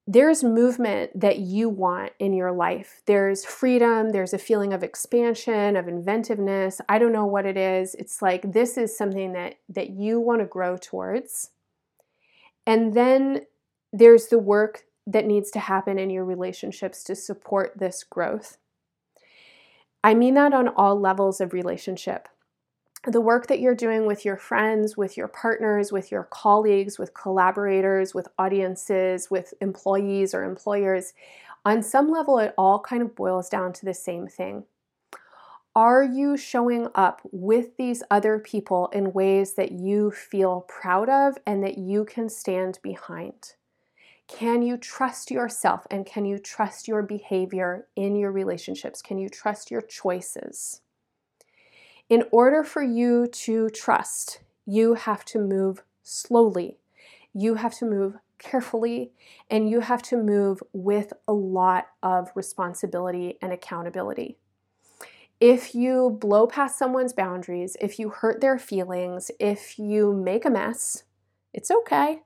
there's 0.07 0.42
movement 0.42 1.21
that 1.21 1.38
you 1.38 1.69
want 1.69 2.12
in 2.19 2.33
your 2.33 2.52
life. 2.52 3.02
There's 3.07 3.45
freedom, 3.45 4.11
there's 4.11 4.33
a 4.33 4.38
feeling 4.38 4.73
of 4.73 4.83
expansion, 4.83 5.76
of 5.76 5.88
inventiveness. 5.88 6.80
I 6.88 6.99
don't 6.99 7.12
know 7.12 7.26
what 7.26 7.47
it 7.47 7.57
is. 7.57 7.95
It's 7.95 8.21
like 8.21 8.52
this 8.52 8.76
is 8.76 8.97
something 8.97 9.33
that 9.35 9.57
that 9.69 9.90
you 9.90 10.19
want 10.19 10.40
to 10.40 10.47
grow 10.47 10.76
towards. 10.76 11.50
And 12.66 12.95
then 12.95 13.42
there's 13.92 14.28
the 14.28 14.38
work 14.38 14.85
that 15.07 15.26
needs 15.26 15.50
to 15.52 15.61
happen 15.61 15.99
in 15.99 16.11
your 16.11 16.25
relationships 16.25 17.02
to 17.04 17.14
support 17.14 17.78
this 17.78 18.04
growth. 18.04 18.59
I 20.02 20.14
mean 20.14 20.35
that 20.35 20.54
on 20.54 20.69
all 20.69 20.99
levels 20.99 21.40
of 21.40 21.52
relationship 21.52 22.28
the 23.07 23.21
work 23.21 23.47
that 23.47 23.61
you're 23.61 23.75
doing 23.75 24.07
with 24.07 24.25
your 24.25 24.37
friends, 24.37 24.97
with 24.97 25.16
your 25.16 25.28
partners, 25.28 25.90
with 25.90 26.11
your 26.11 26.25
colleagues, 26.25 26.99
with 26.99 27.14
collaborators, 27.14 28.14
with 28.14 28.28
audiences, 28.38 29.30
with 29.30 29.54
employees 29.61 30.35
or 30.35 30.45
employers, 30.45 31.14
on 31.64 31.83
some 31.83 32.11
level, 32.11 32.38
it 32.38 32.54
all 32.57 32.80
kind 32.80 33.02
of 33.02 33.14
boils 33.14 33.49
down 33.49 33.73
to 33.75 33.85
the 33.85 33.95
same 33.95 34.26
thing. 34.26 34.64
Are 35.76 36.02
you 36.02 36.37
showing 36.37 36.88
up 36.95 37.21
with 37.30 37.76
these 37.76 38.02
other 38.11 38.38
people 38.38 38.88
in 38.92 39.12
ways 39.12 39.54
that 39.54 39.73
you 39.73 40.11
feel 40.11 40.62
proud 40.69 41.09
of 41.09 41.38
and 41.47 41.62
that 41.62 41.78
you 41.78 42.04
can 42.04 42.28
stand 42.28 42.80
behind? 42.83 43.54
Can 44.26 44.62
you 44.62 44.76
trust 44.76 45.30
yourself 45.30 45.87
and 45.90 46.07
can 46.07 46.25
you 46.25 46.38
trust 46.38 46.88
your 46.88 47.02
behavior 47.02 47.87
in 47.95 48.16
your 48.16 48.33
relationships? 48.33 49.02
Can 49.02 49.19
you 49.19 49.28
trust 49.28 49.71
your 49.71 49.83
choices? 49.83 50.80
In 52.11 52.25
order 52.33 52.64
for 52.64 52.83
you 52.83 53.29
to 53.29 53.71
trust, 53.71 54.40
you 54.67 54.95
have 54.95 55.25
to 55.26 55.38
move 55.38 55.85
slowly. 56.02 56.79
You 57.33 57.55
have 57.55 57.73
to 57.76 57.85
move 57.85 58.17
carefully 58.37 59.12
and 59.49 59.71
you 59.71 59.79
have 59.79 60.02
to 60.02 60.17
move 60.17 60.61
with 60.73 61.12
a 61.29 61.33
lot 61.33 61.87
of 62.02 62.33
responsibility 62.35 63.38
and 63.40 63.52
accountability. 63.52 64.38
If 65.38 65.73
you 65.73 66.19
blow 66.21 66.49
past 66.49 66.76
someone's 66.76 67.12
boundaries, 67.12 67.76
if 67.81 68.00
you 68.00 68.09
hurt 68.09 68.40
their 68.40 68.59
feelings, 68.59 69.31
if 69.38 69.79
you 69.79 70.12
make 70.12 70.45
a 70.45 70.50
mess, 70.50 71.05
it's 71.55 71.71
okay. 71.71 72.23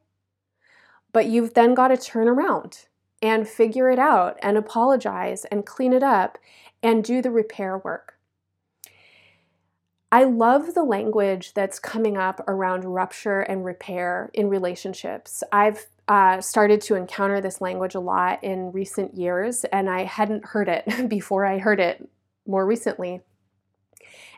But 1.12 1.26
you've 1.26 1.53
then 1.53 1.75
got 1.75 1.88
to 1.88 1.99
turn 1.99 2.26
around 2.26 2.87
and 3.21 3.47
figure 3.47 3.91
it 3.91 3.99
out 3.99 4.38
and 4.43 4.57
apologize 4.57 5.45
and 5.45 5.67
clean 5.67 5.93
it 5.93 6.03
up 6.03 6.38
and 6.83 7.05
do 7.05 7.21
the 7.21 7.31
repair 7.31 7.76
work. 7.76 8.13
I 10.14 10.23
love 10.23 10.75
the 10.75 10.85
language 10.85 11.54
that's 11.54 11.80
coming 11.80 12.16
up 12.16 12.40
around 12.47 12.85
rupture 12.85 13.40
and 13.40 13.64
repair 13.64 14.30
in 14.33 14.49
relationships. 14.49 15.42
I've 15.50 15.87
uh, 16.06 16.40
started 16.40 16.80
to 16.83 16.94
encounter 16.94 17.40
this 17.40 17.61
language 17.61 17.97
a 17.97 18.00
lot 18.00 18.44
in 18.44 18.71
recent 18.71 19.16
years, 19.16 19.64
and 19.73 19.90
I 19.90 20.04
hadn't 20.04 20.44
heard 20.44 20.68
it 20.68 21.09
before 21.09 21.44
I 21.44 21.59
heard 21.59 21.80
it 21.80 22.09
more 22.47 22.64
recently. 22.64 23.23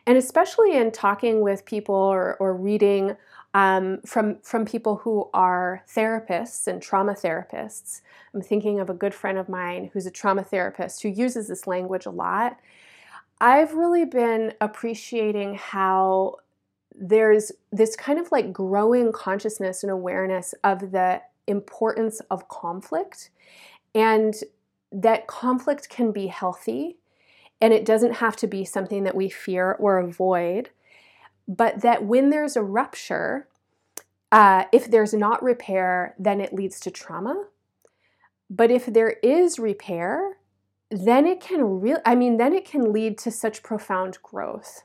And 0.07 0.17
especially 0.17 0.75
in 0.75 0.89
talking 0.89 1.41
with 1.41 1.63
people 1.63 1.93
or, 1.93 2.37
or 2.37 2.55
reading 2.55 3.15
um, 3.53 4.01
from, 4.03 4.39
from 4.41 4.65
people 4.65 4.95
who 4.95 5.29
are 5.31 5.83
therapists 5.87 6.65
and 6.65 6.81
trauma 6.81 7.13
therapists. 7.13 8.01
I'm 8.33 8.41
thinking 8.41 8.79
of 8.79 8.89
a 8.89 8.95
good 8.95 9.13
friend 9.13 9.37
of 9.37 9.47
mine 9.47 9.91
who's 9.93 10.07
a 10.07 10.11
trauma 10.11 10.43
therapist 10.43 11.03
who 11.03 11.09
uses 11.09 11.47
this 11.49 11.67
language 11.67 12.07
a 12.07 12.11
lot. 12.11 12.57
I've 13.39 13.73
really 13.73 14.05
been 14.05 14.53
appreciating 14.61 15.55
how 15.55 16.37
there's 16.95 17.51
this 17.71 17.95
kind 17.95 18.19
of 18.19 18.31
like 18.31 18.51
growing 18.51 19.11
consciousness 19.11 19.83
and 19.83 19.91
awareness 19.91 20.55
of 20.63 20.91
the 20.91 21.21
importance 21.45 22.19
of 22.31 22.47
conflict 22.49 23.29
and 23.93 24.35
that 24.91 25.27
conflict 25.27 25.89
can 25.89 26.11
be 26.11 26.27
healthy 26.27 26.97
and 27.61 27.73
it 27.73 27.85
doesn't 27.85 28.13
have 28.13 28.35
to 28.37 28.47
be 28.47 28.63
something 28.65 29.03
that 29.03 29.15
we 29.15 29.29
fear 29.29 29.73
or 29.73 29.97
avoid, 29.97 30.69
but 31.47 31.81
that 31.81 32.05
when 32.05 32.29
there's 32.29 32.55
a 32.55 32.61
rupture, 32.61 33.47
uh, 34.31 34.65
if 34.71 34.89
there's 34.89 35.13
not 35.13 35.41
repair, 35.41 36.13
then 36.19 36.39
it 36.39 36.53
leads 36.53 36.79
to 36.81 36.91
trauma. 36.91 37.45
But 38.49 38.69
if 38.69 38.85
there 38.85 39.15
is 39.23 39.57
repair, 39.57 40.36
then 40.89 41.25
it 41.25 41.41
can 41.41 41.81
really, 41.81 42.01
I 42.05 42.15
mean, 42.15 42.37
then 42.37 42.53
it 42.53 42.65
can 42.65 42.93
lead 42.93 43.17
to 43.19 43.31
such 43.31 43.63
profound 43.63 44.19
growth. 44.21 44.83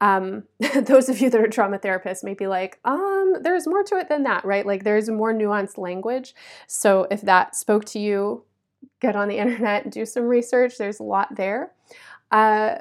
Um, 0.00 0.44
those 0.82 1.08
of 1.08 1.20
you 1.20 1.30
that 1.30 1.40
are 1.40 1.48
trauma 1.48 1.78
therapists 1.78 2.24
may 2.24 2.34
be 2.34 2.46
like, 2.46 2.78
um, 2.84 3.34
there's 3.42 3.66
more 3.66 3.82
to 3.84 3.96
it 3.96 4.08
than 4.08 4.22
that, 4.24 4.44
right? 4.44 4.64
Like 4.64 4.84
there's 4.84 5.08
more 5.08 5.34
nuanced 5.34 5.78
language. 5.78 6.34
So 6.66 7.06
if 7.10 7.20
that 7.22 7.54
spoke 7.56 7.84
to 7.86 7.98
you, 7.98 8.44
get 9.00 9.16
on 9.16 9.28
the 9.28 9.38
internet, 9.38 9.90
do 9.90 10.06
some 10.06 10.24
research. 10.24 10.78
There's 10.78 11.00
a 11.00 11.04
lot 11.04 11.36
there. 11.36 11.72
Uh, 12.30 12.76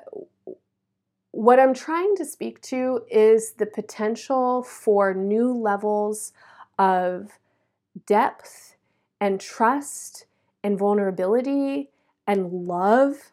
what 1.32 1.60
I'm 1.60 1.74
trying 1.74 2.16
to 2.18 2.26
speak 2.26 2.62
to 2.64 3.02
is 3.10 3.54
the 3.54 3.66
potential 3.66 4.64
for 4.64 5.14
new 5.14 5.54
levels 5.54 6.34
of 6.78 7.40
depth 8.06 8.76
and 9.22 9.40
trust 9.40 10.26
and 10.64 10.78
vulnerability 10.78 11.90
and 12.30 12.68
love 12.68 13.32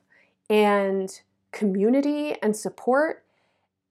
and 0.48 1.20
community 1.52 2.34
and 2.42 2.56
support 2.56 3.24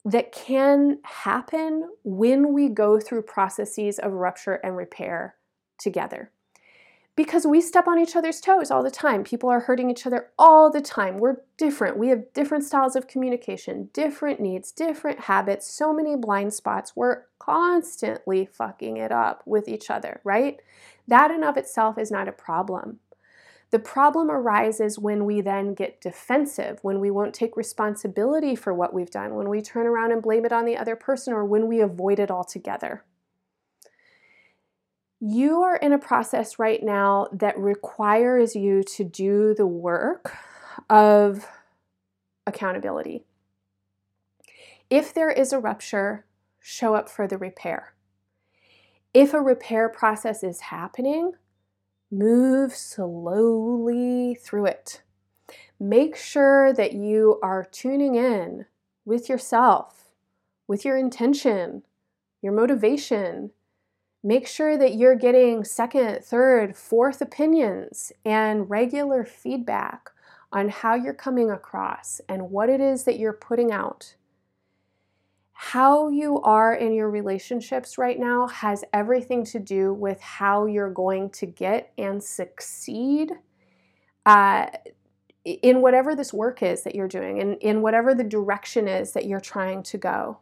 that 0.04 0.32
can 0.32 0.98
happen 1.04 1.92
when 2.04 2.54
we 2.54 2.70
go 2.70 3.00
through 3.00 3.22
processes 3.22 4.00
of 4.00 4.12
rupture 4.14 4.56
and 4.56 4.76
repair 4.76 5.36
together. 5.78 6.32
Because 7.16 7.46
we 7.46 7.62
step 7.62 7.88
on 7.88 8.00
each 8.00 8.16
other's 8.16 8.42
toes 8.42 8.72
all 8.72 8.84
the 8.84 8.92
time. 8.92 9.24
People 9.24 9.48
are 9.50 9.62
hurting 9.62 9.90
each 9.90 10.08
other 10.08 10.32
all 10.38 10.72
the 10.72 10.82
time. 10.82 11.20
We're 11.20 11.38
different. 11.56 11.98
We 11.98 12.10
have 12.10 12.34
different 12.34 12.64
styles 12.66 12.96
of 12.96 13.08
communication, 13.08 13.90
different 13.94 14.40
needs, 14.40 14.72
different 14.72 15.22
habits, 15.22 15.68
so 15.68 15.94
many 15.94 16.16
blind 16.16 16.54
spots. 16.54 16.94
We're 16.96 17.24
constantly 17.40 18.46
fucking 18.46 18.98
it 18.98 19.12
up 19.12 19.44
with 19.46 19.68
each 19.68 19.90
other, 19.90 20.20
right? 20.24 20.60
That 21.08 21.32
in 21.32 21.44
of 21.44 21.58
itself 21.58 21.98
is 21.98 22.12
not 22.12 22.28
a 22.28 22.34
problem. 22.34 23.00
The 23.72 23.80
problem 23.80 24.30
arises 24.30 25.00
when 25.00 25.26
we 25.26 25.42
then 25.42 25.74
get 25.74 26.00
defensive, 26.00 26.80
when 26.82 27.00
we 27.00 27.12
won't 27.12 27.34
take 27.34 27.58
responsibility 27.58 28.56
for 28.56 28.74
what 28.74 28.94
we've 28.94 29.10
done, 29.10 29.36
when 29.36 29.50
we 29.50 29.62
turn 29.62 29.88
around 29.88 30.12
and 30.12 30.22
blame 30.22 30.46
it 30.46 30.54
on 30.54 30.66
the 30.66 30.78
other 30.78 30.96
person, 30.96 31.34
or 31.34 31.44
when 31.44 31.68
we 31.68 31.82
avoid 31.82 32.20
it 32.20 32.32
altogether. 32.32 33.04
You 35.20 35.62
are 35.62 35.78
in 35.78 35.92
a 35.92 35.98
process 35.98 36.60
right 36.60 36.84
now 36.84 37.28
that 37.34 37.58
requires 37.58 38.56
you 38.56 38.84
to 38.84 39.04
do 39.04 39.56
the 39.56 39.66
work 39.66 40.38
of 40.90 41.48
accountability. 42.46 43.24
If 44.90 45.14
there 45.14 45.32
is 45.32 45.52
a 45.52 45.60
rupture, 45.60 46.26
show 46.60 46.94
up 46.94 47.10
for 47.10 47.28
the 47.28 47.38
repair. 47.38 47.94
If 49.14 49.34
a 49.34 49.42
repair 49.42 49.90
process 49.90 50.44
is 50.44 50.60
happening, 50.60 51.32
Move 52.18 52.74
slowly 52.74 54.36
through 54.36 54.68
it. 54.68 55.02
Make 55.78 56.16
sure 56.16 56.72
that 56.72 56.94
you 56.94 57.38
are 57.44 57.66
tuning 57.66 58.16
in 58.16 58.68
with 59.04 59.28
yourself, 59.28 60.12
with 60.66 60.86
your 60.86 60.96
intention, 60.96 61.84
your 62.42 62.54
motivation. 62.54 63.52
Make 64.24 64.48
sure 64.48 64.78
that 64.78 64.96
you're 64.96 65.18
getting 65.18 65.66
second, 65.66 66.24
third, 66.24 66.78
fourth 66.78 67.20
opinions 67.20 68.14
and 68.24 68.70
regular 68.70 69.26
feedback 69.26 70.10
on 70.54 70.70
how 70.70 70.94
you're 70.96 71.14
coming 71.14 71.52
across 71.52 72.22
and 72.30 72.50
what 72.50 72.70
it 72.70 72.80
is 72.80 73.04
that 73.04 73.20
you're 73.20 73.34
putting 73.34 73.74
out. 73.74 74.16
How 75.58 76.10
you 76.10 76.42
are 76.42 76.74
in 76.74 76.94
your 76.94 77.10
relationships 77.10 77.98
right 77.98 78.20
now 78.20 78.48
has 78.48 78.84
everything 78.94 79.46
to 79.46 79.60
do 79.60 79.94
with 79.94 80.20
how 80.22 80.66
you're 80.66 80.92
going 80.92 81.30
to 81.32 81.46
get 81.46 81.94
and 81.98 82.22
succeed 82.22 83.32
uh, 84.26 84.68
in 85.46 85.82
whatever 85.82 86.16
this 86.16 86.34
work 86.34 86.62
is 86.62 86.84
that 86.84 86.94
you're 86.94 87.08
doing 87.08 87.40
and 87.40 87.58
in 87.62 87.82
whatever 87.82 88.14
the 88.14 88.24
direction 88.24 88.88
is 88.88 89.14
that 89.14 89.26
you're 89.26 89.40
trying 89.40 89.82
to 89.84 89.98
go 89.98 90.40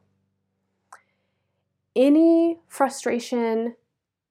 any 1.95 2.59
frustration, 2.67 3.75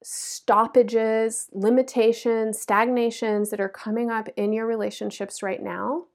stoppages, 0.02 1.48
limitations, 1.52 2.60
stagnations 2.60 3.50
that 3.50 3.60
are 3.60 3.68
coming 3.68 4.10
up 4.10 4.28
in 4.36 4.52
your 4.52 4.66
relationships 4.66 5.42
right 5.42 5.62
now 5.62 6.06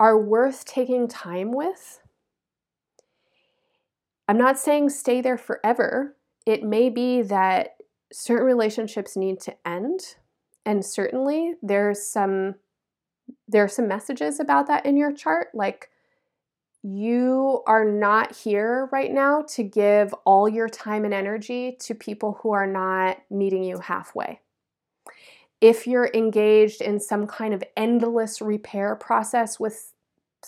are 0.00 0.18
worth 0.18 0.64
taking 0.64 1.08
time 1.08 1.52
with. 1.52 2.00
I'm 4.28 4.38
not 4.38 4.58
saying 4.58 4.90
stay 4.90 5.20
there 5.20 5.38
forever. 5.38 6.16
It 6.46 6.62
may 6.62 6.90
be 6.90 7.22
that 7.22 7.76
certain 8.12 8.46
relationships 8.46 9.16
need 9.16 9.40
to 9.40 9.56
end, 9.66 10.00
and 10.64 10.84
certainly 10.84 11.54
there's 11.62 12.06
some 12.06 12.56
there 13.48 13.64
are 13.64 13.68
some 13.68 13.88
messages 13.88 14.38
about 14.38 14.68
that 14.68 14.86
in 14.86 14.96
your 14.96 15.12
chart 15.12 15.48
like 15.52 15.90
you 16.82 17.62
are 17.66 17.84
not 17.84 18.36
here 18.36 18.88
right 18.92 19.10
now 19.10 19.42
to 19.42 19.64
give 19.64 20.14
all 20.24 20.48
your 20.48 20.68
time 20.68 21.04
and 21.04 21.12
energy 21.12 21.76
to 21.80 21.94
people 21.94 22.38
who 22.40 22.52
are 22.52 22.66
not 22.66 23.18
meeting 23.28 23.64
you 23.64 23.78
halfway. 23.78 24.40
If 25.60 25.88
you're 25.88 26.10
engaged 26.14 26.80
in 26.80 27.00
some 27.00 27.26
kind 27.26 27.52
of 27.54 27.64
endless 27.76 28.40
repair 28.40 28.94
process 28.94 29.58
with 29.58 29.92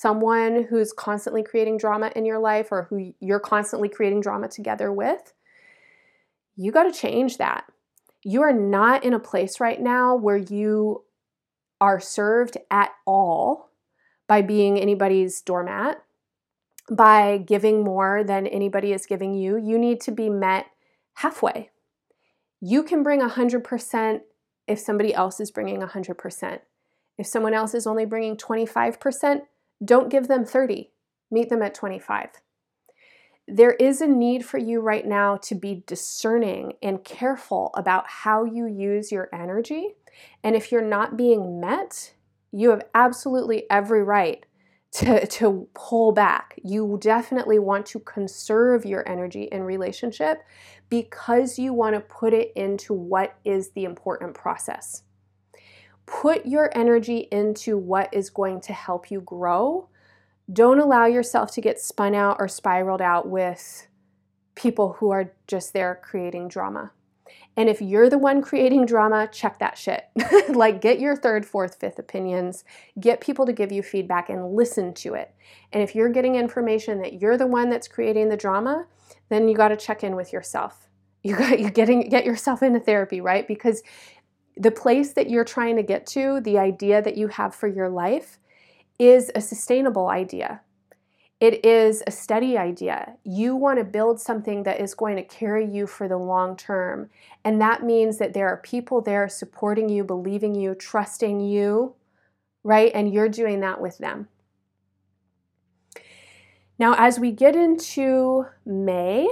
someone 0.00 0.66
who's 0.70 0.92
constantly 0.92 1.42
creating 1.42 1.76
drama 1.76 2.12
in 2.14 2.24
your 2.24 2.38
life 2.38 2.68
or 2.70 2.84
who 2.84 3.12
you're 3.20 3.40
constantly 3.40 3.88
creating 3.88 4.20
drama 4.20 4.48
together 4.48 4.92
with, 4.92 5.32
you 6.56 6.70
got 6.70 6.84
to 6.84 6.92
change 6.92 7.38
that. 7.38 7.64
You 8.22 8.42
are 8.42 8.52
not 8.52 9.04
in 9.04 9.12
a 9.12 9.18
place 9.18 9.60
right 9.60 9.80
now 9.80 10.14
where 10.14 10.36
you 10.36 11.04
are 11.80 12.00
served 12.00 12.56
at 12.70 12.90
all 13.06 13.70
by 14.26 14.42
being 14.42 14.78
anybody's 14.78 15.40
doormat 15.40 16.02
by 16.90 17.38
giving 17.38 17.84
more 17.84 18.24
than 18.24 18.46
anybody 18.46 18.92
is 18.92 19.06
giving 19.06 19.34
you. 19.34 19.56
You 19.56 19.78
need 19.78 20.00
to 20.02 20.10
be 20.10 20.30
met 20.30 20.66
halfway. 21.14 21.70
You 22.60 22.82
can 22.82 23.02
bring 23.02 23.20
100% 23.20 24.20
if 24.66 24.78
somebody 24.78 25.14
else 25.14 25.40
is 25.40 25.50
bringing 25.50 25.80
100%. 25.80 26.60
If 27.18 27.26
someone 27.26 27.54
else 27.54 27.74
is 27.74 27.86
only 27.86 28.04
bringing 28.04 28.36
25%, 28.36 29.42
don't 29.84 30.10
give 30.10 30.28
them 30.28 30.44
30. 30.44 30.90
Meet 31.30 31.48
them 31.50 31.62
at 31.62 31.74
25. 31.74 32.30
There 33.46 33.72
is 33.72 34.00
a 34.00 34.06
need 34.06 34.44
for 34.44 34.58
you 34.58 34.80
right 34.80 35.06
now 35.06 35.36
to 35.38 35.54
be 35.54 35.82
discerning 35.86 36.74
and 36.82 37.02
careful 37.02 37.70
about 37.74 38.04
how 38.06 38.44
you 38.44 38.66
use 38.66 39.10
your 39.10 39.28
energy. 39.32 39.94
And 40.44 40.54
if 40.54 40.70
you're 40.70 40.82
not 40.82 41.16
being 41.16 41.60
met, 41.60 42.12
you 42.52 42.70
have 42.70 42.82
absolutely 42.94 43.64
every 43.70 44.02
right 44.02 44.44
to, 44.92 45.26
to 45.26 45.68
pull 45.74 46.12
back. 46.12 46.58
You 46.62 46.98
definitely 47.00 47.58
want 47.58 47.86
to 47.86 48.00
conserve 48.00 48.84
your 48.84 49.06
energy 49.08 49.44
in 49.44 49.62
relationship 49.62 50.42
because 50.88 51.58
you 51.58 51.72
want 51.72 51.94
to 51.94 52.00
put 52.00 52.32
it 52.32 52.52
into 52.56 52.92
what 52.94 53.38
is 53.44 53.70
the 53.70 53.84
important 53.84 54.34
process. 54.34 55.04
Put 56.10 56.46
your 56.46 56.70
energy 56.76 57.28
into 57.30 57.76
what 57.76 58.08
is 58.12 58.30
going 58.30 58.60
to 58.62 58.72
help 58.72 59.10
you 59.10 59.20
grow. 59.20 59.88
Don't 60.50 60.78
allow 60.78 61.06
yourself 61.06 61.52
to 61.52 61.60
get 61.60 61.78
spun 61.78 62.14
out 62.14 62.36
or 62.40 62.48
spiraled 62.48 63.02
out 63.02 63.28
with 63.28 63.86
people 64.54 64.94
who 64.94 65.10
are 65.10 65.32
just 65.46 65.72
there 65.72 66.00
creating 66.02 66.48
drama. 66.48 66.92
And 67.56 67.68
if 67.68 67.82
you're 67.82 68.08
the 68.08 68.18
one 68.18 68.40
creating 68.40 68.86
drama, 68.86 69.28
check 69.30 69.58
that 69.58 69.76
shit. 69.76 70.04
like, 70.48 70.80
get 70.80 71.00
your 71.00 71.16
third, 71.16 71.44
fourth, 71.44 71.78
fifth 71.80 71.98
opinions, 71.98 72.64
get 73.00 73.20
people 73.20 73.46
to 73.46 73.52
give 73.52 73.72
you 73.72 73.82
feedback 73.82 74.30
and 74.30 74.54
listen 74.54 74.94
to 74.94 75.14
it. 75.14 75.34
And 75.72 75.82
if 75.82 75.94
you're 75.94 76.08
getting 76.08 76.36
information 76.36 77.02
that 77.02 77.20
you're 77.20 77.36
the 77.36 77.46
one 77.46 77.68
that's 77.68 77.88
creating 77.88 78.28
the 78.28 78.36
drama, 78.36 78.86
then 79.28 79.48
you 79.48 79.56
got 79.56 79.68
to 79.68 79.76
check 79.76 80.04
in 80.04 80.16
with 80.16 80.32
yourself. 80.32 80.88
You 81.22 81.36
got 81.36 81.58
you 81.60 81.70
getting 81.70 82.08
get 82.08 82.24
yourself 82.24 82.62
into 82.62 82.80
therapy, 82.80 83.20
right? 83.20 83.46
Because 83.46 83.82
the 84.58 84.70
place 84.70 85.12
that 85.12 85.30
you're 85.30 85.44
trying 85.44 85.76
to 85.76 85.82
get 85.82 86.06
to, 86.08 86.40
the 86.40 86.58
idea 86.58 87.00
that 87.00 87.16
you 87.16 87.28
have 87.28 87.54
for 87.54 87.68
your 87.68 87.88
life 87.88 88.38
is 88.98 89.30
a 89.34 89.40
sustainable 89.40 90.08
idea. 90.08 90.60
It 91.40 91.64
is 91.64 92.02
a 92.06 92.10
steady 92.10 92.58
idea. 92.58 93.14
You 93.22 93.54
want 93.54 93.78
to 93.78 93.84
build 93.84 94.20
something 94.20 94.64
that 94.64 94.80
is 94.80 94.94
going 94.94 95.14
to 95.16 95.22
carry 95.22 95.64
you 95.64 95.86
for 95.86 96.08
the 96.08 96.16
long 96.16 96.56
term. 96.56 97.10
And 97.44 97.60
that 97.60 97.84
means 97.84 98.18
that 98.18 98.34
there 98.34 98.48
are 98.48 98.56
people 98.56 99.00
there 99.00 99.28
supporting 99.28 99.88
you, 99.88 100.02
believing 100.02 100.56
you, 100.56 100.74
trusting 100.74 101.40
you, 101.40 101.94
right? 102.64 102.90
And 102.92 103.12
you're 103.12 103.28
doing 103.28 103.60
that 103.60 103.80
with 103.80 103.98
them. 103.98 104.26
Now, 106.76 106.94
as 106.98 107.20
we 107.20 107.30
get 107.30 107.54
into 107.54 108.46
May, 108.66 109.28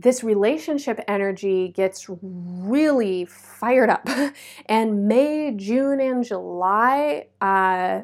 this 0.00 0.24
relationship 0.24 1.00
energy 1.06 1.68
gets 1.68 2.06
really 2.22 3.26
fired 3.26 3.90
up. 3.90 4.08
and 4.66 5.06
May, 5.06 5.52
June, 5.54 6.00
and 6.00 6.24
July, 6.24 7.26
uh, 7.40 8.02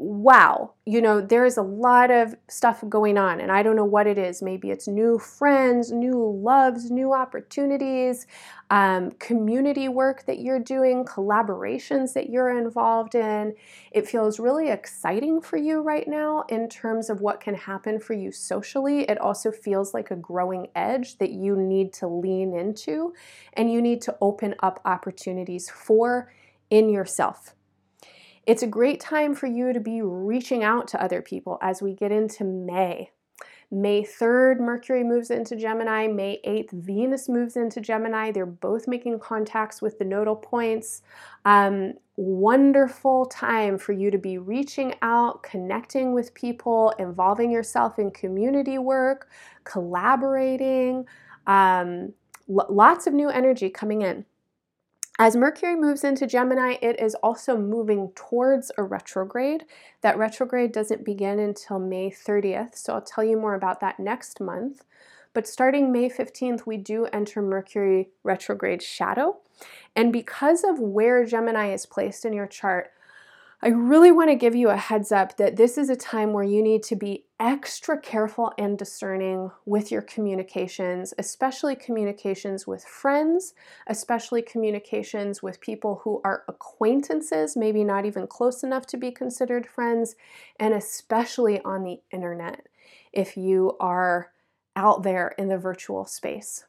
wow, 0.00 0.72
you 0.86 1.02
know, 1.02 1.20
there 1.20 1.44
is 1.44 1.56
a 1.56 1.62
lot 1.62 2.10
of 2.10 2.34
stuff 2.48 2.84
going 2.88 3.18
on, 3.18 3.40
and 3.40 3.50
I 3.50 3.62
don't 3.62 3.76
know 3.76 3.84
what 3.84 4.06
it 4.06 4.16
is. 4.16 4.40
Maybe 4.40 4.70
it's 4.70 4.86
new 4.86 5.18
friends, 5.18 5.90
new 5.90 6.40
loves, 6.42 6.90
new 6.90 7.12
opportunities, 7.12 8.26
um, 8.70 9.10
community 9.12 9.88
work 9.88 10.24
that 10.26 10.38
you're 10.38 10.60
doing, 10.60 11.04
collaborations 11.04 12.12
that 12.14 12.30
you're 12.30 12.56
involved 12.56 13.14
in. 13.14 13.54
It 13.90 14.06
feels 14.06 14.38
really 14.38 14.68
exciting 14.68 15.40
for 15.40 15.56
you 15.56 15.80
right 15.80 16.06
now 16.06 16.44
in 16.48 16.68
terms 16.68 17.10
of 17.10 17.20
what 17.20 17.40
can 17.40 17.54
happen 17.54 17.98
for 17.98 18.14
you 18.14 18.30
socially. 18.30 19.00
It 19.02 19.18
also 19.18 19.50
feels 19.50 19.94
like 19.94 20.10
a 20.10 20.16
growing 20.16 20.68
edge 20.76 21.18
that 21.18 21.30
you 21.30 21.56
need 21.56 21.92
to 21.94 22.06
lean 22.06 22.54
into 22.54 23.14
and 23.54 23.72
you 23.72 23.82
need 23.82 24.02
to 24.02 24.16
open 24.20 24.54
up 24.60 24.80
opportunities 24.84 25.68
for 25.68 26.32
in 26.70 26.88
yourself. 26.88 27.54
It's 28.48 28.62
a 28.62 28.66
great 28.66 28.98
time 28.98 29.34
for 29.34 29.46
you 29.46 29.74
to 29.74 29.78
be 29.78 30.00
reaching 30.00 30.64
out 30.64 30.88
to 30.88 31.02
other 31.02 31.20
people 31.20 31.58
as 31.60 31.82
we 31.82 31.92
get 31.92 32.10
into 32.10 32.44
May. 32.44 33.10
May 33.70 34.02
3rd, 34.02 34.58
Mercury 34.58 35.04
moves 35.04 35.30
into 35.30 35.54
Gemini. 35.54 36.06
May 36.06 36.40
8th, 36.46 36.70
Venus 36.70 37.28
moves 37.28 37.58
into 37.58 37.82
Gemini. 37.82 38.32
They're 38.32 38.46
both 38.46 38.88
making 38.88 39.18
contacts 39.18 39.82
with 39.82 39.98
the 39.98 40.06
nodal 40.06 40.34
points. 40.34 41.02
Um, 41.44 41.92
wonderful 42.16 43.26
time 43.26 43.76
for 43.76 43.92
you 43.92 44.10
to 44.10 44.16
be 44.16 44.38
reaching 44.38 44.94
out, 45.02 45.42
connecting 45.42 46.14
with 46.14 46.32
people, 46.32 46.94
involving 46.98 47.50
yourself 47.50 47.98
in 47.98 48.10
community 48.12 48.78
work, 48.78 49.28
collaborating. 49.64 51.04
Um, 51.46 52.14
lots 52.48 53.06
of 53.06 53.12
new 53.12 53.28
energy 53.28 53.68
coming 53.68 54.00
in. 54.00 54.24
As 55.20 55.34
Mercury 55.34 55.74
moves 55.74 56.04
into 56.04 56.28
Gemini, 56.28 56.76
it 56.80 57.00
is 57.00 57.16
also 57.16 57.56
moving 57.56 58.12
towards 58.14 58.70
a 58.78 58.84
retrograde. 58.84 59.64
That 60.00 60.16
retrograde 60.16 60.70
doesn't 60.70 61.04
begin 61.04 61.40
until 61.40 61.80
May 61.80 62.08
30th, 62.08 62.76
so 62.76 62.92
I'll 62.94 63.02
tell 63.02 63.24
you 63.24 63.36
more 63.36 63.54
about 63.54 63.80
that 63.80 63.98
next 63.98 64.40
month. 64.40 64.84
But 65.34 65.48
starting 65.48 65.90
May 65.90 66.08
15th, 66.08 66.66
we 66.66 66.76
do 66.76 67.06
enter 67.06 67.42
Mercury 67.42 68.10
retrograde 68.22 68.80
shadow. 68.80 69.38
And 69.96 70.12
because 70.12 70.62
of 70.62 70.78
where 70.78 71.24
Gemini 71.24 71.72
is 71.72 71.84
placed 71.84 72.24
in 72.24 72.32
your 72.32 72.46
chart, 72.46 72.92
I 73.60 73.68
really 73.68 74.12
want 74.12 74.30
to 74.30 74.36
give 74.36 74.54
you 74.54 74.68
a 74.68 74.76
heads 74.76 75.10
up 75.10 75.36
that 75.36 75.56
this 75.56 75.76
is 75.76 75.90
a 75.90 75.96
time 75.96 76.32
where 76.32 76.44
you 76.44 76.62
need 76.62 76.84
to 76.84 76.94
be 76.94 77.24
extra 77.40 78.00
careful 78.00 78.52
and 78.56 78.78
discerning 78.78 79.50
with 79.66 79.90
your 79.90 80.02
communications, 80.02 81.12
especially 81.18 81.74
communications 81.74 82.68
with 82.68 82.84
friends, 82.84 83.54
especially 83.88 84.42
communications 84.42 85.42
with 85.42 85.60
people 85.60 86.02
who 86.04 86.20
are 86.24 86.44
acquaintances, 86.46 87.56
maybe 87.56 87.82
not 87.82 88.06
even 88.06 88.28
close 88.28 88.62
enough 88.62 88.86
to 88.86 88.96
be 88.96 89.10
considered 89.10 89.66
friends, 89.66 90.14
and 90.60 90.72
especially 90.72 91.60
on 91.62 91.82
the 91.82 92.00
internet 92.12 92.68
if 93.12 93.36
you 93.36 93.76
are 93.80 94.30
out 94.76 95.02
there 95.02 95.34
in 95.36 95.48
the 95.48 95.58
virtual 95.58 96.06
space. 96.06 96.64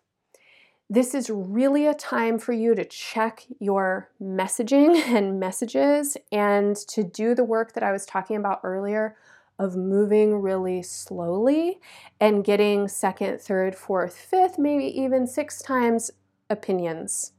This 0.92 1.14
is 1.14 1.30
really 1.30 1.86
a 1.86 1.94
time 1.94 2.40
for 2.40 2.52
you 2.52 2.74
to 2.74 2.84
check 2.84 3.46
your 3.60 4.10
messaging 4.20 4.96
and 5.16 5.40
messages 5.40 6.18
and 6.32 6.76
to 6.88 7.04
do 7.04 7.36
the 7.36 7.44
work 7.44 7.74
that 7.74 7.84
I 7.84 7.92
was 7.92 8.08
talking 8.08 8.38
about 8.38 8.62
earlier 8.64 9.16
of 9.60 9.76
moving 9.76 10.42
really 10.42 10.82
slowly 10.82 11.80
and 12.20 12.44
getting 12.44 12.88
second, 12.88 13.40
third, 13.40 13.76
fourth, 13.76 14.18
fifth, 14.18 14.58
maybe 14.58 14.86
even 14.86 15.28
six 15.28 15.62
times 15.62 16.10
opinions. 16.50 17.34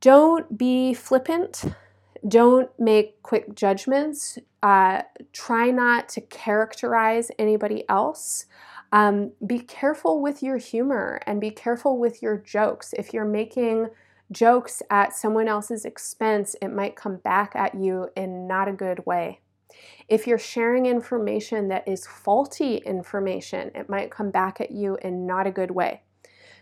Don't 0.00 0.56
be 0.58 0.94
flippant. 0.94 1.64
Don't 2.26 2.70
make 2.78 3.22
quick 3.22 3.54
judgments. 3.54 4.38
Uh, 4.62 5.02
try 5.32 5.70
not 5.70 6.08
to 6.10 6.20
characterize 6.22 7.30
anybody 7.38 7.84
else. 7.88 8.46
Um, 8.92 9.32
be 9.46 9.58
careful 9.58 10.20
with 10.20 10.42
your 10.42 10.58
humor 10.58 11.20
and 11.26 11.40
be 11.40 11.50
careful 11.50 11.98
with 11.98 12.22
your 12.22 12.36
jokes. 12.36 12.92
If 12.92 13.14
you're 13.14 13.24
making 13.24 13.88
jokes 14.30 14.82
at 14.90 15.14
someone 15.14 15.48
else's 15.48 15.84
expense, 15.84 16.54
it 16.60 16.68
might 16.68 16.94
come 16.94 17.16
back 17.16 17.52
at 17.56 17.74
you 17.74 18.10
in 18.16 18.46
not 18.46 18.68
a 18.68 18.72
good 18.72 19.04
way. 19.06 19.40
If 20.08 20.26
you're 20.26 20.38
sharing 20.38 20.84
information 20.84 21.68
that 21.68 21.88
is 21.88 22.06
faulty 22.06 22.76
information, 22.76 23.70
it 23.74 23.88
might 23.88 24.10
come 24.10 24.30
back 24.30 24.60
at 24.60 24.70
you 24.70 24.98
in 25.02 25.26
not 25.26 25.46
a 25.46 25.50
good 25.50 25.70
way. 25.70 26.02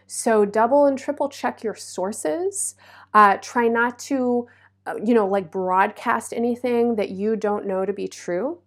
So 0.07 0.45
double 0.45 0.87
and 0.87 0.99
triple 0.99 1.29
check 1.29 1.63
your 1.63 1.75
sources. 1.75 2.77
Uh, 3.15 3.39
try 3.41 3.69
not 3.69 3.99
to, 4.01 4.47
uh, 4.87 4.95
you 5.05 5.15
know, 5.15 5.27
like 5.27 5.51
broadcast 5.51 6.33
anything 6.33 6.97
that 6.97 7.11
you 7.11 7.37
don't 7.37 7.67
know 7.67 7.85
to 7.85 7.93
be 7.93 8.09
true. 8.09 8.59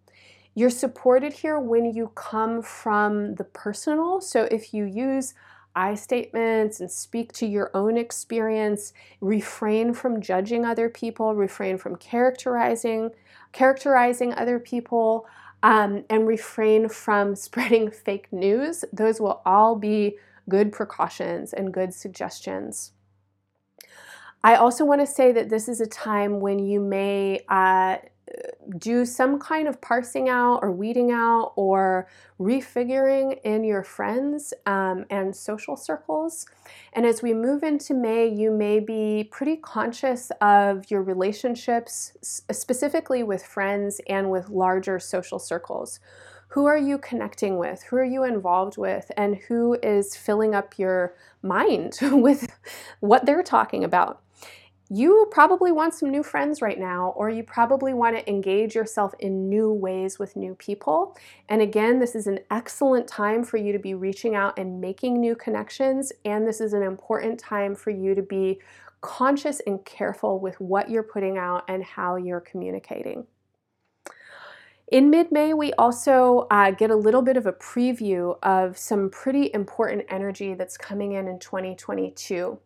You're 0.55 0.69
supported 0.69 1.33
here 1.33 1.59
when 1.59 1.93
you 1.93 2.11
come 2.15 2.61
from 2.61 3.35
the 3.35 3.43
personal. 3.43 4.21
So 4.21 4.43
if 4.51 4.73
you 4.73 4.85
use 4.85 5.33
I 5.75 5.95
statements 5.95 6.79
and 6.79 6.91
speak 6.91 7.33
to 7.33 7.47
your 7.47 7.71
own 7.73 7.97
experience, 7.97 8.93
refrain 9.21 9.93
from 9.93 10.21
judging 10.21 10.65
other 10.65 10.87
people, 10.89 11.33
refrain 11.33 11.77
from 11.77 11.95
characterizing 11.95 13.11
characterizing 13.51 14.33
other 14.33 14.59
people, 14.59 15.27
um, 15.61 16.03
and 16.09 16.27
refrain 16.27 16.89
from 16.89 17.35
spreading 17.47 17.89
fake 17.89 18.27
news. 18.31 18.83
Those 18.91 19.21
will 19.21 19.41
all 19.45 19.75
be 19.75 20.17
good 20.49 20.71
precautions 20.71 21.53
and 21.53 21.73
good 21.73 21.93
suggestions. 21.93 22.91
I 24.43 24.55
also 24.55 24.83
want 24.83 24.99
to 24.99 25.07
say 25.07 25.31
that 25.31 25.49
this 25.49 25.69
is 25.69 25.79
a 25.79 25.87
time 25.87 26.41
when 26.41 26.59
you 26.59 26.81
may 26.81 27.45
uh, 27.47 27.97
do 28.77 29.05
some 29.05 29.39
kind 29.39 29.67
of 29.67 29.81
parsing 29.81 30.29
out 30.29 30.59
or 30.61 30.71
weeding 30.71 31.11
out 31.11 31.53
or 31.55 32.07
refiguring 32.39 33.39
in 33.43 33.63
your 33.63 33.83
friends 33.83 34.53
um, 34.65 35.05
and 35.09 35.35
social 35.35 35.75
circles. 35.75 36.45
And 36.93 37.05
as 37.05 37.21
we 37.21 37.33
move 37.33 37.63
into 37.63 37.93
May, 37.93 38.27
you 38.27 38.51
may 38.51 38.79
be 38.79 39.29
pretty 39.31 39.57
conscious 39.57 40.31
of 40.41 40.89
your 40.89 41.03
relationships, 41.03 42.13
specifically 42.21 43.23
with 43.23 43.45
friends 43.45 43.99
and 44.07 44.31
with 44.31 44.49
larger 44.49 44.99
social 44.99 45.39
circles. 45.39 45.99
Who 46.49 46.65
are 46.65 46.77
you 46.77 46.99
connecting 46.99 47.57
with? 47.57 47.81
Who 47.83 47.95
are 47.95 48.03
you 48.03 48.23
involved 48.23 48.77
with? 48.77 49.11
And 49.17 49.37
who 49.37 49.77
is 49.81 50.15
filling 50.15 50.53
up 50.53 50.77
your 50.77 51.15
mind 51.41 51.97
with 52.01 52.47
what 52.99 53.25
they're 53.25 53.43
talking 53.43 53.83
about? 53.83 54.21
You 54.93 55.27
probably 55.31 55.71
want 55.71 55.95
some 55.95 56.11
new 56.11 56.21
friends 56.21 56.61
right 56.61 56.79
now, 56.79 57.13
or 57.15 57.27
you 57.27 57.41
probably 57.41 57.95
want 57.95 58.15
to 58.15 58.29
engage 58.29 58.75
yourself 58.75 59.15
in 59.17 59.49
new 59.49 59.73
ways 59.73 60.19
with 60.19 60.35
new 60.35 60.53
people. 60.53 61.17
And 61.49 61.63
again, 61.63 61.99
this 61.99 62.13
is 62.13 62.27
an 62.27 62.39
excellent 62.51 63.07
time 63.07 63.43
for 63.43 63.57
you 63.57 63.71
to 63.71 63.79
be 63.79 63.95
reaching 63.95 64.35
out 64.35 64.59
and 64.59 64.79
making 64.79 65.19
new 65.19 65.35
connections. 65.35 66.11
And 66.25 66.47
this 66.47 66.61
is 66.61 66.73
an 66.73 66.83
important 66.83 67.39
time 67.39 67.73
for 67.73 67.89
you 67.89 68.13
to 68.13 68.21
be 68.21 68.61
conscious 69.01 69.61
and 69.65 69.83
careful 69.83 70.39
with 70.39 70.59
what 70.59 70.91
you're 70.91 71.01
putting 71.01 71.39
out 71.39 71.63
and 71.67 71.83
how 71.83 72.15
you're 72.15 72.39
communicating. 72.39 73.25
In 74.91 75.09
mid 75.09 75.31
May, 75.31 75.55
we 75.55 75.73
also 75.73 76.45
uh, 76.51 76.69
get 76.69 76.91
a 76.91 76.95
little 76.95 77.23
bit 77.23 77.35
of 77.35 77.47
a 77.47 77.53
preview 77.53 78.37
of 78.43 78.77
some 78.77 79.09
pretty 79.09 79.49
important 79.55 80.05
energy 80.09 80.53
that's 80.53 80.77
coming 80.77 81.13
in 81.13 81.27
in 81.27 81.39
2022. 81.39 82.59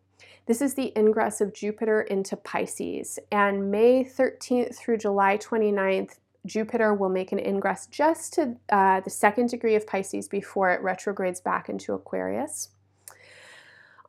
This 0.48 0.62
is 0.62 0.72
the 0.72 0.98
ingress 0.98 1.42
of 1.42 1.52
Jupiter 1.52 2.00
into 2.00 2.34
Pisces, 2.34 3.18
and 3.30 3.70
May 3.70 4.02
13th 4.02 4.76
through 4.76 4.96
July 4.96 5.36
29th, 5.36 6.20
Jupiter 6.46 6.94
will 6.94 7.10
make 7.10 7.32
an 7.32 7.38
ingress 7.38 7.86
just 7.86 8.32
to 8.32 8.56
uh, 8.70 9.00
the 9.00 9.10
second 9.10 9.50
degree 9.50 9.74
of 9.74 9.86
Pisces 9.86 10.26
before 10.26 10.70
it 10.70 10.80
retrogrades 10.80 11.38
back 11.38 11.68
into 11.68 11.92
Aquarius. 11.92 12.70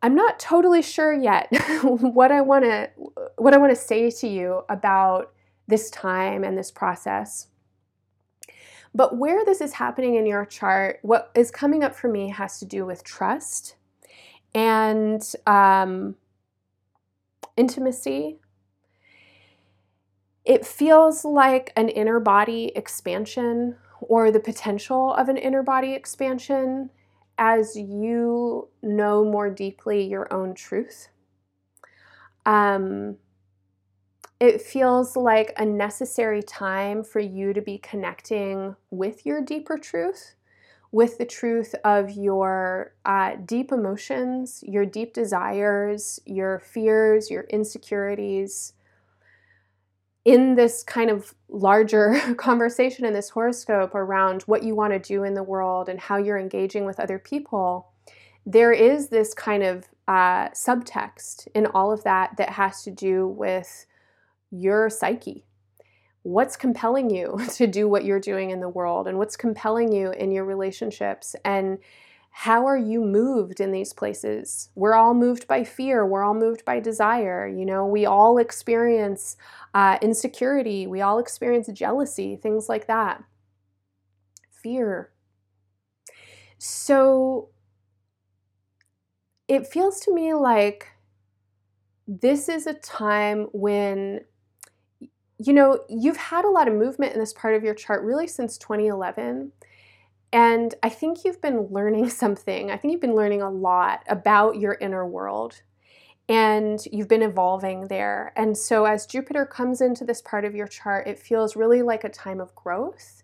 I'm 0.02 0.15
not 0.15 0.39
totally 0.39 0.82
sure 0.82 1.12
yet 1.12 1.49
what 1.84 2.32
I 2.32 2.39
want 2.39 2.63
to 2.63 2.89
what 3.36 3.54
I 3.54 3.58
want 3.58 3.71
to 3.71 3.75
say 3.75 4.10
to 4.10 4.28
you 4.28 4.62
about 4.69 5.34
this 5.67 5.89
time 5.89 6.45
and 6.45 6.58
this 6.58 6.71
process. 6.71 7.47
But 8.95 9.17
where 9.17 9.43
this 9.43 9.60
is 9.60 9.73
happening 9.73 10.15
in 10.15 10.25
your 10.25 10.45
chart, 10.45 10.99
what 11.02 11.32
is 11.36 11.52
coming 11.52 11.84
up 11.84 11.93
for 11.93 12.08
me 12.08 12.30
has 12.30 12.60
to 12.60 12.65
do 12.65 12.86
with 12.86 13.04
trust 13.04 13.75
and 14.56 15.21
um, 15.45 16.15
intimacy. 17.60 18.39
It 20.45 20.65
feels 20.65 21.26
like 21.26 21.72
an 21.76 21.89
inner 21.89 22.19
body 22.19 22.72
expansion 22.76 23.76
or 24.02 24.32
the 24.32 24.39
potential 24.39 25.13
of 25.13 25.30
an 25.30 25.38
inner 25.38 25.62
body 25.62 25.93
expansion 25.93 26.89
as 27.38 27.76
you 27.76 28.69
know 28.82 29.24
more 29.24 29.50
deeply 29.50 30.04
your 30.04 30.32
own 30.34 30.54
truth. 30.54 31.10
Um, 32.45 33.17
it 34.39 34.62
feels 34.62 35.17
like 35.17 35.54
a 35.58 35.65
necessary 35.65 36.41
time 36.41 37.04
for 37.04 37.19
you 37.19 37.54
to 37.54 37.62
be 37.62 37.78
connecting 37.78 38.76
with 38.89 39.26
your 39.26 39.41
deeper 39.41 39.78
truth 39.78 40.36
with 40.91 41.17
the 41.17 41.25
truth 41.25 41.75
of 41.84 42.12
your 42.12 42.93
uh, 43.06 43.36
deep 43.45 43.71
emotions, 43.71 44.63
your 44.65 44.86
deep 44.86 45.13
desires, 45.13 46.19
your 46.25 46.60
fears, 46.60 47.30
your 47.30 47.43
insecurities. 47.43 48.73
In 50.25 50.56
this 50.56 50.84
kind 50.84 51.10
of 51.10 51.34
larger 51.47 52.19
conversation 52.38 53.06
in 53.06 53.13
this 53.13 53.30
horoscope 53.30 53.93
around 53.95 54.43
what 54.43 54.63
you 54.63 54.75
want 54.75 54.93
to 54.93 54.99
do 54.99 55.23
in 55.23 55.34
the 55.34 55.43
world 55.43 55.89
and 55.89 55.99
how 55.99 56.17
you're 56.17 56.39
engaging 56.39 56.86
with 56.86 56.99
other 56.99 57.19
people, 57.19 57.91
there 58.45 58.71
is 58.71 59.10
this 59.10 59.34
kind 59.34 59.63
of 59.63 59.86
uh, 60.08 60.49
subtext 60.49 61.47
in 61.54 61.67
all 61.67 61.91
of 61.91 62.04
that 62.04 62.36
that 62.38 62.49
has 62.49 62.84
to 62.84 62.91
do 62.91 63.28
with 63.28 63.86
your 64.49 64.89
psyche 64.89 65.45
what's 66.23 66.55
compelling 66.55 67.10
you 67.10 67.39
to 67.53 67.67
do 67.67 67.88
what 67.88 68.05
you're 68.05 68.19
doing 68.19 68.51
in 68.51 68.60
the 68.60 68.69
world 68.69 69.08
and 69.08 69.17
what's 69.17 69.38
compelling 69.38 69.91
you 69.91 70.12
in 70.12 70.32
your 70.32 70.45
relationships 70.45 71.36
and 71.45 71.79
how 72.32 72.67
are 72.67 72.77
you 72.77 73.01
moved 73.01 73.60
in 73.60 73.71
these 73.71 73.91
places? 73.91 74.69
We're 74.75 74.93
all 74.93 75.13
moved 75.13 75.47
by 75.47 75.63
fear. 75.63 76.05
We're 76.05 76.23
all 76.23 76.36
moved 76.36 76.63
by 76.63 76.79
desire. 76.79 77.47
You 77.47 77.65
know 77.65 77.86
we 77.86 78.05
all 78.05 78.38
experience 78.38 79.36
uh, 79.73 79.97
insecurity. 80.01 80.88
We 80.88 81.01
all 81.01 81.19
experience 81.19 81.67
jealousy 81.73 82.36
things 82.36 82.69
like 82.69 82.88
that. 82.88 83.23
Fear. 84.51 85.12
So 86.60 87.49
it 89.47 89.65
feels 89.65 89.99
to 90.01 90.13
me 90.13 90.34
like 90.34 90.88
this 92.08 92.49
is 92.49 92.67
a 92.67 92.73
time 92.73 93.47
when 93.51 94.21
you 95.39 95.54
know, 95.54 95.80
you've 95.88 96.17
had 96.17 96.43
a 96.43 96.49
lot 96.49 96.67
of 96.67 96.73
movement 96.73 97.13
in 97.13 97.19
this 97.19 97.34
part 97.34 97.56
of 97.56 97.63
your 97.63 97.73
chart 97.73 98.04
really 98.04 98.28
since 98.28 98.58
2011. 98.58 99.54
And 100.32 100.75
I 100.84 100.89
think 100.89 101.23
you've 101.23 101.41
been 101.41 101.67
learning 101.71 102.10
something. 102.21 102.69
I 102.69 102.78
think 102.78 102.91
you've 102.91 103.02
been 103.02 103.15
learning 103.15 103.41
a 103.41 103.49
lot 103.49 104.04
about 104.08 104.58
your 104.58 104.78
inner 104.80 105.08
world 105.08 105.62
and 106.28 106.80
you've 106.91 107.08
been 107.08 107.23
evolving 107.23 107.88
there. 107.88 108.34
And 108.36 108.56
so 108.56 108.86
as 108.86 109.08
Jupiter 109.08 109.45
comes 109.45 109.82
into 109.82 110.06
this 110.06 110.21
part 110.21 110.45
of 110.45 110.54
your 110.54 110.67
chart, 110.67 111.08
it 111.08 111.17
feels 111.17 111.56
really 111.56 111.82
like 111.82 112.04
a 112.04 112.10
time 112.10 112.39
of 112.39 112.54
growth. 112.54 113.23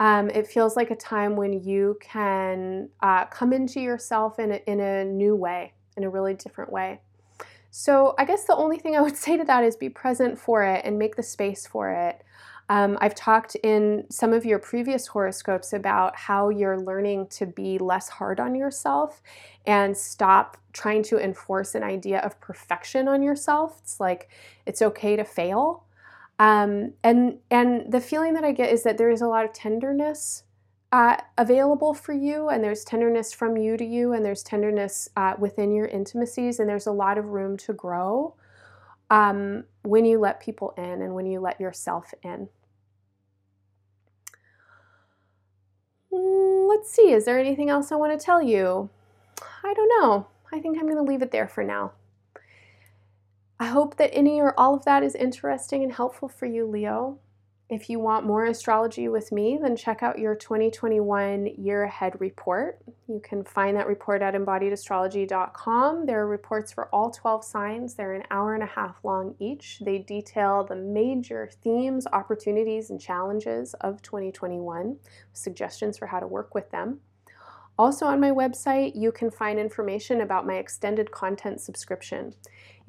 Um, 0.00 0.30
it 0.30 0.46
feels 0.46 0.76
like 0.76 0.90
a 0.90 0.96
time 0.96 1.36
when 1.36 1.52
you 1.52 1.98
can 2.00 2.88
uh, 3.02 3.26
come 3.26 3.52
into 3.52 3.80
yourself 3.80 4.38
in 4.38 4.52
a, 4.52 4.56
in 4.66 4.80
a 4.80 5.04
new 5.04 5.34
way, 5.34 5.74
in 5.96 6.04
a 6.04 6.08
really 6.08 6.34
different 6.34 6.72
way. 6.72 7.00
So 7.70 8.14
I 8.18 8.24
guess 8.24 8.44
the 8.44 8.56
only 8.56 8.78
thing 8.78 8.96
I 8.96 9.00
would 9.00 9.16
say 9.24 9.36
to 9.36 9.44
that 9.44 9.64
is 9.64 9.76
be 9.76 9.88
present 9.88 10.38
for 10.38 10.64
it 10.64 10.82
and 10.84 10.98
make 10.98 11.16
the 11.16 11.22
space 11.22 11.66
for 11.66 11.90
it. 11.90 12.22
Um, 12.70 12.98
I've 13.00 13.14
talked 13.14 13.54
in 13.56 14.04
some 14.10 14.34
of 14.34 14.44
your 14.44 14.58
previous 14.58 15.06
horoscopes 15.06 15.72
about 15.72 16.14
how 16.14 16.50
you're 16.50 16.78
learning 16.78 17.28
to 17.28 17.46
be 17.46 17.78
less 17.78 18.10
hard 18.10 18.40
on 18.40 18.54
yourself 18.54 19.22
and 19.66 19.96
stop 19.96 20.58
trying 20.74 21.02
to 21.04 21.18
enforce 21.18 21.74
an 21.74 21.82
idea 21.82 22.20
of 22.20 22.38
perfection 22.40 23.08
on 23.08 23.22
yourself. 23.22 23.78
It's 23.82 24.00
like 24.00 24.28
it's 24.66 24.82
okay 24.82 25.16
to 25.16 25.24
fail. 25.24 25.84
Um, 26.38 26.92
and 27.02 27.38
and 27.50 27.90
the 27.90 28.00
feeling 28.00 28.34
that 28.34 28.44
I 28.44 28.52
get 28.52 28.70
is 28.70 28.82
that 28.82 28.98
there 28.98 29.10
is 29.10 29.22
a 29.22 29.26
lot 29.26 29.44
of 29.46 29.52
tenderness 29.54 30.44
uh, 30.90 31.16
available 31.36 31.92
for 31.92 32.12
you, 32.12 32.48
and 32.48 32.64
there's 32.64 32.84
tenderness 32.84 33.32
from 33.32 33.56
you 33.56 33.76
to 33.76 33.84
you, 33.84 34.12
and 34.12 34.24
there's 34.24 34.42
tenderness 34.42 35.08
uh, 35.16 35.34
within 35.38 35.72
your 35.72 35.86
intimacies, 35.86 36.58
and 36.58 36.68
there's 36.68 36.86
a 36.86 36.92
lot 36.92 37.18
of 37.18 37.26
room 37.26 37.56
to 37.58 37.72
grow 37.72 38.34
um, 39.10 39.64
when 39.82 40.04
you 40.04 40.18
let 40.18 40.40
people 40.40 40.72
in 40.78 41.02
and 41.02 41.14
when 41.14 41.26
you 41.26 41.40
let 41.40 41.60
yourself 41.60 42.12
in. 42.22 42.48
Mm, 46.12 46.68
let's 46.68 46.90
see, 46.90 47.12
is 47.12 47.26
there 47.26 47.38
anything 47.38 47.68
else 47.68 47.92
I 47.92 47.96
want 47.96 48.18
to 48.18 48.24
tell 48.24 48.42
you? 48.42 48.88
I 49.62 49.74
don't 49.74 49.90
know. 50.00 50.26
I 50.52 50.60
think 50.60 50.78
I'm 50.78 50.86
going 50.86 50.96
to 50.96 51.02
leave 51.02 51.22
it 51.22 51.30
there 51.30 51.48
for 51.48 51.62
now. 51.62 51.92
I 53.60 53.66
hope 53.66 53.96
that 53.96 54.14
any 54.14 54.40
or 54.40 54.58
all 54.58 54.74
of 54.74 54.84
that 54.84 55.02
is 55.02 55.14
interesting 55.14 55.82
and 55.82 55.92
helpful 55.92 56.28
for 56.28 56.46
you, 56.46 56.64
Leo. 56.64 57.18
If 57.70 57.90
you 57.90 58.00
want 58.00 58.24
more 58.24 58.46
astrology 58.46 59.08
with 59.08 59.30
me, 59.30 59.58
then 59.60 59.76
check 59.76 60.02
out 60.02 60.18
your 60.18 60.34
2021 60.34 61.46
year 61.58 61.84
ahead 61.84 62.18
report. 62.18 62.80
You 63.06 63.20
can 63.22 63.44
find 63.44 63.76
that 63.76 63.86
report 63.86 64.22
at 64.22 64.32
embodiedastrology.com. 64.32 66.06
There 66.06 66.20
are 66.22 66.26
reports 66.26 66.72
for 66.72 66.88
all 66.94 67.10
12 67.10 67.44
signs. 67.44 67.92
They're 67.92 68.14
an 68.14 68.24
hour 68.30 68.54
and 68.54 68.62
a 68.62 68.66
half 68.66 68.96
long 69.04 69.34
each. 69.38 69.80
They 69.80 69.98
detail 69.98 70.64
the 70.64 70.76
major 70.76 71.50
themes, 71.62 72.06
opportunities, 72.10 72.88
and 72.88 72.98
challenges 72.98 73.74
of 73.82 74.00
2021, 74.00 74.96
suggestions 75.34 75.98
for 75.98 76.06
how 76.06 76.20
to 76.20 76.26
work 76.26 76.54
with 76.54 76.70
them. 76.70 77.00
Also, 77.78 78.06
on 78.06 78.18
my 78.18 78.30
website, 78.30 78.92
you 78.96 79.12
can 79.12 79.30
find 79.30 79.58
information 79.58 80.22
about 80.22 80.46
my 80.46 80.54
extended 80.54 81.10
content 81.12 81.60
subscription. 81.60 82.34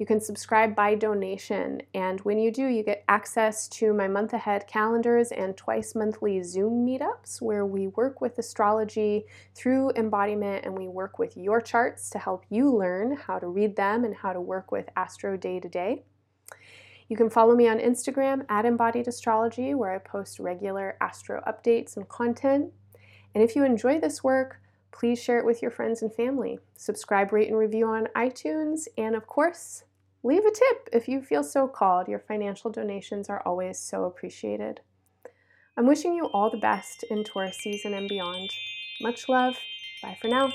You 0.00 0.06
can 0.06 0.18
subscribe 0.18 0.74
by 0.74 0.94
donation, 0.94 1.82
and 1.92 2.22
when 2.22 2.38
you 2.38 2.50
do, 2.50 2.64
you 2.68 2.82
get 2.82 3.04
access 3.06 3.68
to 3.68 3.92
my 3.92 4.08
month 4.08 4.32
ahead 4.32 4.66
calendars 4.66 5.30
and 5.30 5.54
twice 5.54 5.94
monthly 5.94 6.42
Zoom 6.42 6.86
meetups 6.86 7.42
where 7.42 7.66
we 7.66 7.88
work 7.88 8.22
with 8.22 8.38
astrology 8.38 9.26
through 9.54 9.90
embodiment 9.96 10.64
and 10.64 10.74
we 10.74 10.88
work 10.88 11.18
with 11.18 11.36
your 11.36 11.60
charts 11.60 12.08
to 12.08 12.18
help 12.18 12.46
you 12.48 12.74
learn 12.74 13.14
how 13.14 13.38
to 13.38 13.46
read 13.46 13.76
them 13.76 14.06
and 14.06 14.14
how 14.14 14.32
to 14.32 14.40
work 14.40 14.72
with 14.72 14.88
Astro 14.96 15.36
day 15.36 15.60
to 15.60 15.68
day. 15.68 16.02
You 17.08 17.16
can 17.18 17.28
follow 17.28 17.54
me 17.54 17.68
on 17.68 17.78
Instagram 17.78 18.46
at 18.48 18.64
Embodied 18.64 19.06
Astrology, 19.06 19.74
where 19.74 19.94
I 19.94 19.98
post 19.98 20.40
regular 20.40 20.96
astro 21.02 21.42
updates 21.46 21.98
and 21.98 22.08
content. 22.08 22.72
And 23.34 23.44
if 23.44 23.54
you 23.54 23.66
enjoy 23.66 24.00
this 24.00 24.24
work, 24.24 24.62
please 24.92 25.22
share 25.22 25.38
it 25.38 25.44
with 25.44 25.60
your 25.60 25.70
friends 25.70 26.00
and 26.00 26.10
family. 26.10 26.58
Subscribe, 26.74 27.34
rate, 27.34 27.48
and 27.48 27.58
review 27.58 27.86
on 27.86 28.08
iTunes, 28.16 28.88
and 28.96 29.14
of 29.14 29.26
course, 29.26 29.84
Leave 30.22 30.44
a 30.44 30.50
tip 30.50 30.88
if 30.92 31.08
you 31.08 31.22
feel 31.22 31.42
so 31.42 31.66
called. 31.66 32.08
Your 32.08 32.18
financial 32.18 32.70
donations 32.70 33.28
are 33.28 33.42
always 33.46 33.78
so 33.78 34.04
appreciated. 34.04 34.80
I'm 35.76 35.86
wishing 35.86 36.14
you 36.14 36.26
all 36.26 36.50
the 36.50 36.58
best 36.58 37.04
in 37.10 37.24
Taurus 37.24 37.56
season 37.56 37.94
and 37.94 38.08
beyond. 38.08 38.50
Much 39.00 39.28
love. 39.28 39.56
Bye 40.02 40.18
for 40.20 40.28
now. 40.28 40.52